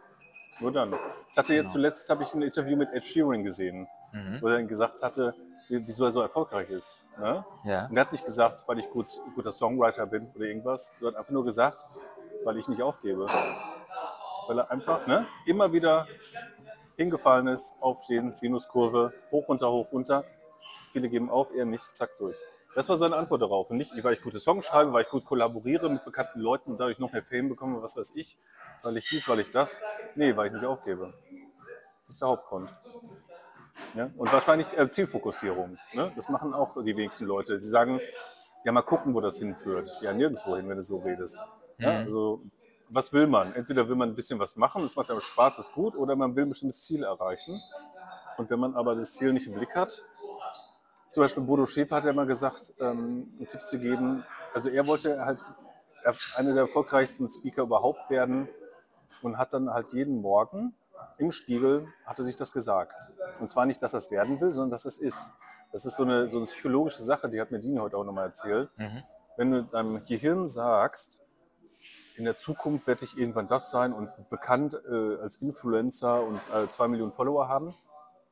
[0.60, 0.94] Nur dann.
[1.30, 1.74] Ich hatte jetzt Genau.
[1.74, 3.88] zuletzt habe ich ein Interview mit Ed Sheeran gesehen,
[4.18, 4.42] Mhm.
[4.42, 5.34] wo er dann gesagt hatte,
[5.70, 7.04] wie- wieso er so erfolgreich ist.
[7.20, 7.46] Ne?
[7.66, 7.86] Ja.
[7.88, 10.96] Und er hat nicht gesagt, weil ich gut, guter Songwriter bin oder irgendwas.
[11.02, 11.88] Er hat einfach nur gesagt,
[12.44, 13.28] weil ich nicht aufgebe.
[14.48, 16.08] Weil er einfach ne, immer wieder
[16.96, 20.24] hingefallen ist, aufstehen, Sinuskurve, hoch, runter, hoch, runter.
[20.92, 22.38] Viele geben auf, er nicht, zack, durch.
[22.76, 23.70] Das war seine Antwort darauf.
[23.72, 26.80] Und nicht, weil ich gute Songs schreibe, weil ich gut kollaboriere mit bekannten Leuten und
[26.80, 28.38] dadurch noch mehr Fame bekomme, was weiß ich,
[28.84, 29.82] weil ich dies, weil ich das.
[30.16, 31.14] Nee, weil ich nicht aufgebe.
[32.08, 32.74] Das ist der Hauptgrund.
[33.96, 34.10] Ja?
[34.18, 35.78] Und wahrscheinlich äh, Zielfokussierung.
[35.94, 36.12] Ne?
[36.16, 37.62] Das machen auch die wenigsten Leute.
[37.62, 38.00] Sie sagen,
[38.64, 39.90] ja, mal gucken, wo das hinführt.
[40.02, 41.40] Ja, nirgendwo hin, wenn du so redest.
[41.78, 41.92] Ja?
[41.92, 41.98] Mhm.
[41.98, 42.42] Also,
[42.90, 43.54] was will man?
[43.54, 46.36] Entweder will man ein bisschen was machen, das macht einem Spaß, ist gut, oder man
[46.36, 47.62] will ein bestimmtes Ziel erreichen.
[48.38, 50.04] Und wenn man aber das Ziel nicht im Blick hat,
[51.12, 54.24] zum Beispiel Bodo Schäfer hat ja mal gesagt, ähm, einen Tipp zu geben,
[54.54, 55.44] also er wollte halt
[56.04, 58.48] er- einer der erfolgreichsten Speaker überhaupt werden
[59.22, 60.76] und hat dann halt jeden Morgen
[61.18, 63.14] im Spiegel, hat er sich das gesagt.
[63.40, 65.36] Und zwar nicht, dass er es werden will, sondern dass es ist.
[65.72, 68.28] Das ist so eine, so eine psychologische Sache, die hat mir Dini heute auch nochmal
[68.28, 68.70] erzählt.
[68.78, 69.04] Mhm.
[69.36, 71.20] Wenn du deinem Gehirn sagst,
[72.16, 76.68] in der Zukunft werde ich irgendwann das sein und bekannt äh, als Influencer und äh,
[76.70, 77.72] zwei Millionen Follower haben,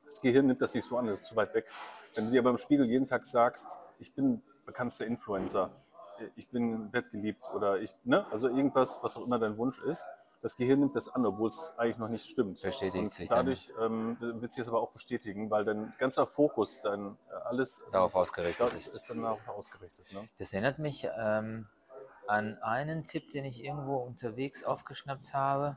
[0.06, 1.66] das Gehirn nimmt das nicht so an, das ist zu weit weg.
[2.14, 5.70] Wenn du dir aber im Spiegel jeden Tag sagst, ich bin bekanntester Influencer,
[6.36, 10.06] ich bin werde geliebt oder ich, ne, also irgendwas, was auch immer dein Wunsch ist.
[10.42, 12.60] Das Gehirn nimmt das an, obwohl es eigentlich noch nicht stimmt.
[12.60, 13.38] Bestätigt Und sich dann.
[13.38, 17.82] dadurch ähm, wird sich das aber auch bestätigen, weil dein ganzer Fokus, dein äh, alles
[17.90, 18.94] Darauf ausgerichtet ist.
[18.94, 20.06] ist dann darauf ausgerichtet.
[20.12, 20.28] Ne?
[20.38, 21.66] Das erinnert mich ähm,
[22.28, 25.76] an einen Tipp, den ich irgendwo unterwegs aufgeschnappt habe,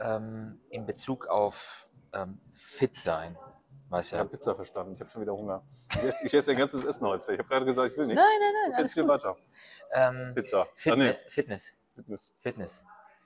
[0.00, 3.38] ähm, in Bezug auf ähm, fit sein.
[3.92, 4.18] Weiß Ich ja.
[4.20, 5.62] habe Pizza verstanden, ich habe schon wieder Hunger.
[5.90, 7.32] Ich esse, ich esse dein ganzes Essen heute.
[7.32, 8.30] Ich habe gerade gesagt, ich will Nein, nichts.
[8.40, 9.36] nein, nein, Jetzt alles hier weiter.
[9.92, 10.66] Ähm, Pizza.
[10.74, 12.34] Fitne Ah, nee, Fitness, Fitness.
[12.40, 12.84] Fitness.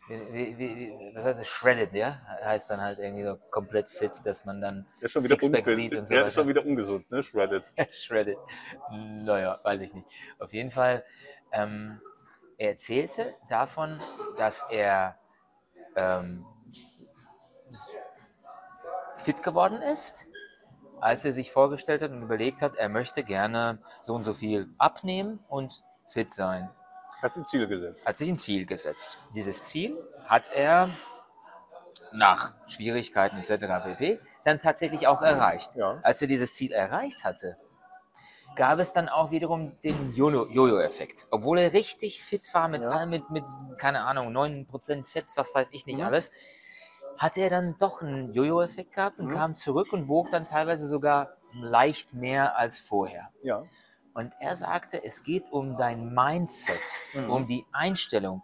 [0.08, 2.20] Wie, wie, wie, das heißt shredded, ja?
[2.44, 5.96] Heißt dann halt irgendwie so komplett fit, dass man dann ist schon wieder Sixpack sieht
[5.96, 6.60] und so Der ist schon weiter.
[6.60, 7.22] wieder ungesund, ne?
[7.22, 7.72] Shredded.
[7.92, 8.38] Shredded.
[8.90, 10.06] Naja, weiß ich nicht.
[10.40, 11.04] Auf jeden Fall,
[11.52, 12.00] ähm,
[12.58, 14.00] er erzählte davon,
[14.36, 15.16] dass er
[15.96, 16.44] ähm,
[19.16, 20.25] fit geworden ist,
[21.06, 24.68] als er sich vorgestellt hat und überlegt hat, er möchte gerne so und so viel
[24.78, 26.68] abnehmen und fit sein.
[27.22, 28.06] Hat sich Ziele gesetzt.
[28.06, 29.18] Hat sich ein Ziel gesetzt.
[29.34, 29.96] Dieses Ziel
[30.26, 30.90] hat er
[32.12, 33.66] nach Schwierigkeiten etc.
[33.84, 34.20] pp.
[34.44, 35.74] dann tatsächlich auch erreicht.
[35.76, 35.98] Ja.
[36.02, 37.56] Als er dieses Ziel erreicht hatte,
[38.54, 41.26] gab es dann auch wiederum den Jojo- Jojo-Effekt.
[41.30, 43.06] Obwohl er richtig fit war, mit, Ja.
[43.06, 43.44] mit, mit
[43.78, 46.04] keine Ahnung, 9% Fett, was weiß ich nicht Mhm.
[46.06, 46.30] alles,
[47.18, 49.32] hatte er dann doch einen Jojo-Effekt gehabt und Mhm.
[49.32, 53.30] kam zurück und wog dann teilweise sogar leicht mehr als vorher.
[53.42, 53.64] Ja.
[54.14, 56.80] Und er sagte, es geht um dein Mindset,
[57.14, 57.30] Mhm.
[57.30, 58.42] um die Einstellung.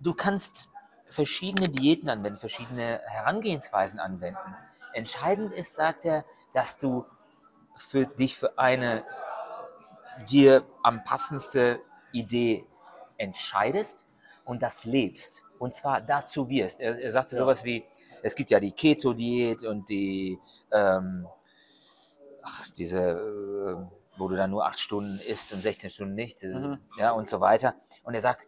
[0.00, 0.70] Du kannst
[1.08, 4.54] verschiedene Diäten anwenden, verschiedene Herangehensweisen anwenden.
[4.92, 7.04] Entscheidend ist, sagt er, dass du
[7.76, 9.04] für dich für eine
[10.28, 11.80] dir am passendste
[12.12, 12.66] Idee
[13.18, 14.06] entscheidest
[14.44, 15.42] und das lebst.
[15.58, 16.80] Und zwar dazu wirst.
[16.80, 17.42] Er, er sagte Ja.
[17.42, 17.84] sowas wie,
[18.22, 20.38] es gibt ja die Keto-Diät und die,
[20.72, 21.26] ähm,
[22.42, 23.76] ach, diese, äh,
[24.18, 26.78] wo du dann nur acht Stunden isst und 16 Stunden nicht, äh, Mhm.
[26.98, 27.74] ja, und so weiter.
[28.02, 28.46] Und er sagt,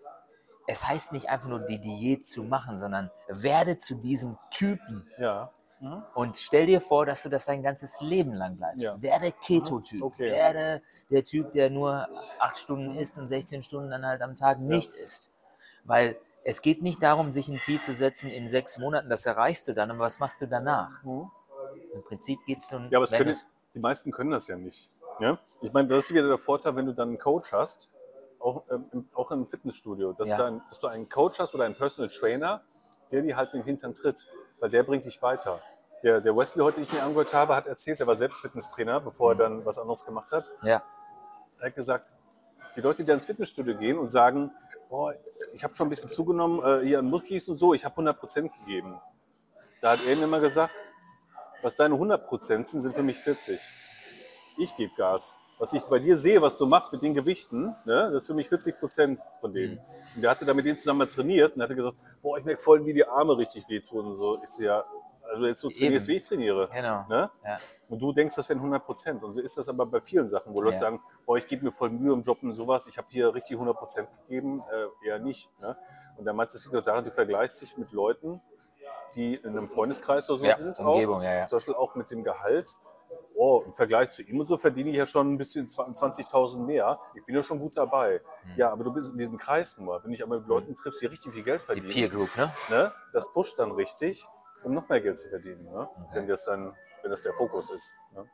[0.66, 5.50] es heißt nicht einfach nur die Diät zu machen, sondern werde zu diesem Typen Ja.
[5.80, 6.02] Mhm.
[6.14, 8.82] und stell dir vor, dass du das dein ganzes Leben lang bleibst.
[8.82, 9.00] Ja.
[9.00, 10.02] Werde Keto-Typ.
[10.02, 10.30] Okay.
[10.32, 12.08] Werde der Typ, der nur
[12.40, 15.30] acht Stunden isst und 16 Stunden dann halt am Tag nicht isst.
[15.84, 16.16] Weil
[16.48, 19.74] es geht nicht darum, sich ein Ziel zu setzen in sechs Monaten, das erreichst du
[19.74, 21.02] dann, aber was machst du danach?
[21.04, 21.30] Mhm.
[21.92, 22.88] Im Prinzip geht es um.
[22.90, 23.36] Ja, aber können,
[23.74, 24.90] die meisten können das ja nicht.
[25.20, 25.38] Ja?
[25.60, 27.90] Ich meine, das ist wieder der Vorteil, wenn du dann einen Coach hast,
[28.40, 30.38] auch, ähm, im, auch im Fitnessstudio, dass, Ja.
[30.38, 32.62] du ein, dass du einen Coach hast oder einen Personal Trainer,
[33.12, 34.26] der dir halt den Hintern tritt,
[34.60, 35.60] weil der bringt dich weiter.
[36.02, 39.00] Der, der Wesley, heute, den ich mir angehört habe, hat erzählt, er war selbst Fitnesstrainer,
[39.00, 40.50] bevor er dann was anderes gemacht hat.
[40.62, 40.80] ja,
[41.58, 42.12] Er hat gesagt,
[42.74, 44.50] die Leute, die ins Fitnessstudio gehen und sagen,
[44.88, 45.12] boah,
[45.52, 48.50] ich habe schon ein bisschen zugenommen, äh, hier an Milchgießen und so, ich habe 100%
[48.60, 49.00] gegeben.
[49.80, 50.74] Da hat er ihnen immer gesagt,
[51.62, 53.60] was deine 100% sind, sind für mich 40.
[54.58, 55.40] Ich gebe Gas.
[55.58, 58.34] Was ich bei dir sehe, was du machst mit den Gewichten, ne, das ist für
[58.34, 59.74] mich 40% von denen.
[59.74, 59.80] Mhm.
[60.16, 62.62] Und der hatte da mit denen zusammen mal trainiert und hatte gesagt, boah, ich merke
[62.62, 64.40] voll, wie die Arme richtig wehtun und so.
[64.42, 64.84] Ich so, ja,
[65.28, 66.12] also jetzt so trainierst, Eben.
[66.12, 66.68] wie ich trainiere.
[66.72, 67.04] genau.
[67.08, 67.30] Ne?
[67.44, 67.58] Ja.
[67.88, 69.22] Und du denkst, das wären 100 Prozent.
[69.22, 70.80] Und so ist das aber bei vielen Sachen, wo Leute Ja.
[70.80, 73.56] sagen, boah, ich gebe mir voll Mühe im Job und sowas, ich habe hier richtig
[73.56, 75.50] 100 Prozent gegeben, äh, eher nicht.
[75.60, 75.76] Ne?
[76.16, 78.40] Und da meinst du, es liegt doch daran, du vergleichst dich mit Leuten,
[79.14, 81.22] die in einem Freundeskreis oder so Ja, sind, Umgebung, auch.
[81.22, 81.46] ja, ja.
[81.46, 82.76] zum Beispiel auch mit dem Gehalt.
[83.40, 86.98] Oh, im Vergleich zu ihm und so verdiene ich ja schon ein bisschen 20.000 mehr.
[87.14, 88.20] Ich bin ja schon gut dabei.
[88.44, 88.50] Mhm.
[88.56, 90.02] Ja, aber du bist in diesem Kreis nur.
[90.02, 92.52] Wenn ich aber mit Leuten triffst, die richtig viel Geld Die verdienen, Peer Group, ne?
[92.68, 94.26] ne, das pusht dann richtig,
[94.64, 95.88] um noch mehr Geld zu verdienen, ne?
[95.88, 96.08] Okay.
[96.12, 97.94] wenn, das dann, wenn das der Fokus ist.
[98.12, 98.28] Ne?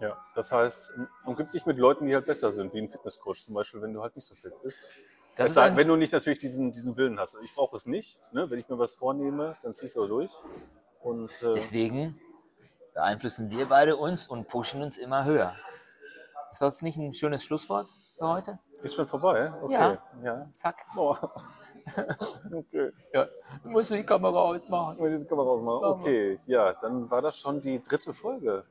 [0.00, 0.94] Ja, das heißt,
[1.26, 4.02] umgib dich mit Leuten, die halt besser sind, wie ein Fitnesscoach zum Beispiel, wenn du
[4.02, 4.92] halt nicht so fit bist.
[5.36, 7.38] Das ein, wenn du nicht natürlich diesen, diesen Willen hast.
[7.42, 8.20] Ich brauche es nicht.
[8.32, 8.50] Ne?
[8.50, 10.32] Wenn ich mir was vornehme, dann zieh ich es auch durch.
[11.00, 12.20] Und äh, deswegen
[12.94, 15.54] beeinflussen wir beide uns und pushen uns immer höher.
[16.50, 18.58] Ist das nicht ein schönes Schlusswort für heute?
[18.82, 19.52] ist schon vorbei.
[19.62, 19.72] Okay.
[19.72, 20.02] Ja.
[20.22, 20.50] ja.
[20.54, 20.84] Zack.
[20.96, 21.16] Oh.
[22.52, 22.92] okay.
[23.12, 23.26] Ja.
[23.62, 24.96] Du musst die Kamera ausmachen.
[24.98, 25.84] Oh, diese Kamera ausmachen.
[26.00, 28.64] Okay, ja, dann war das schon die dritte Folge.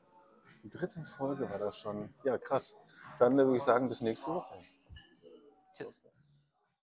[0.62, 2.08] Die dritte Folge war das schon.
[2.24, 2.76] Ja, krass.
[3.18, 4.54] Dann würde ich sagen, bis nächste Woche.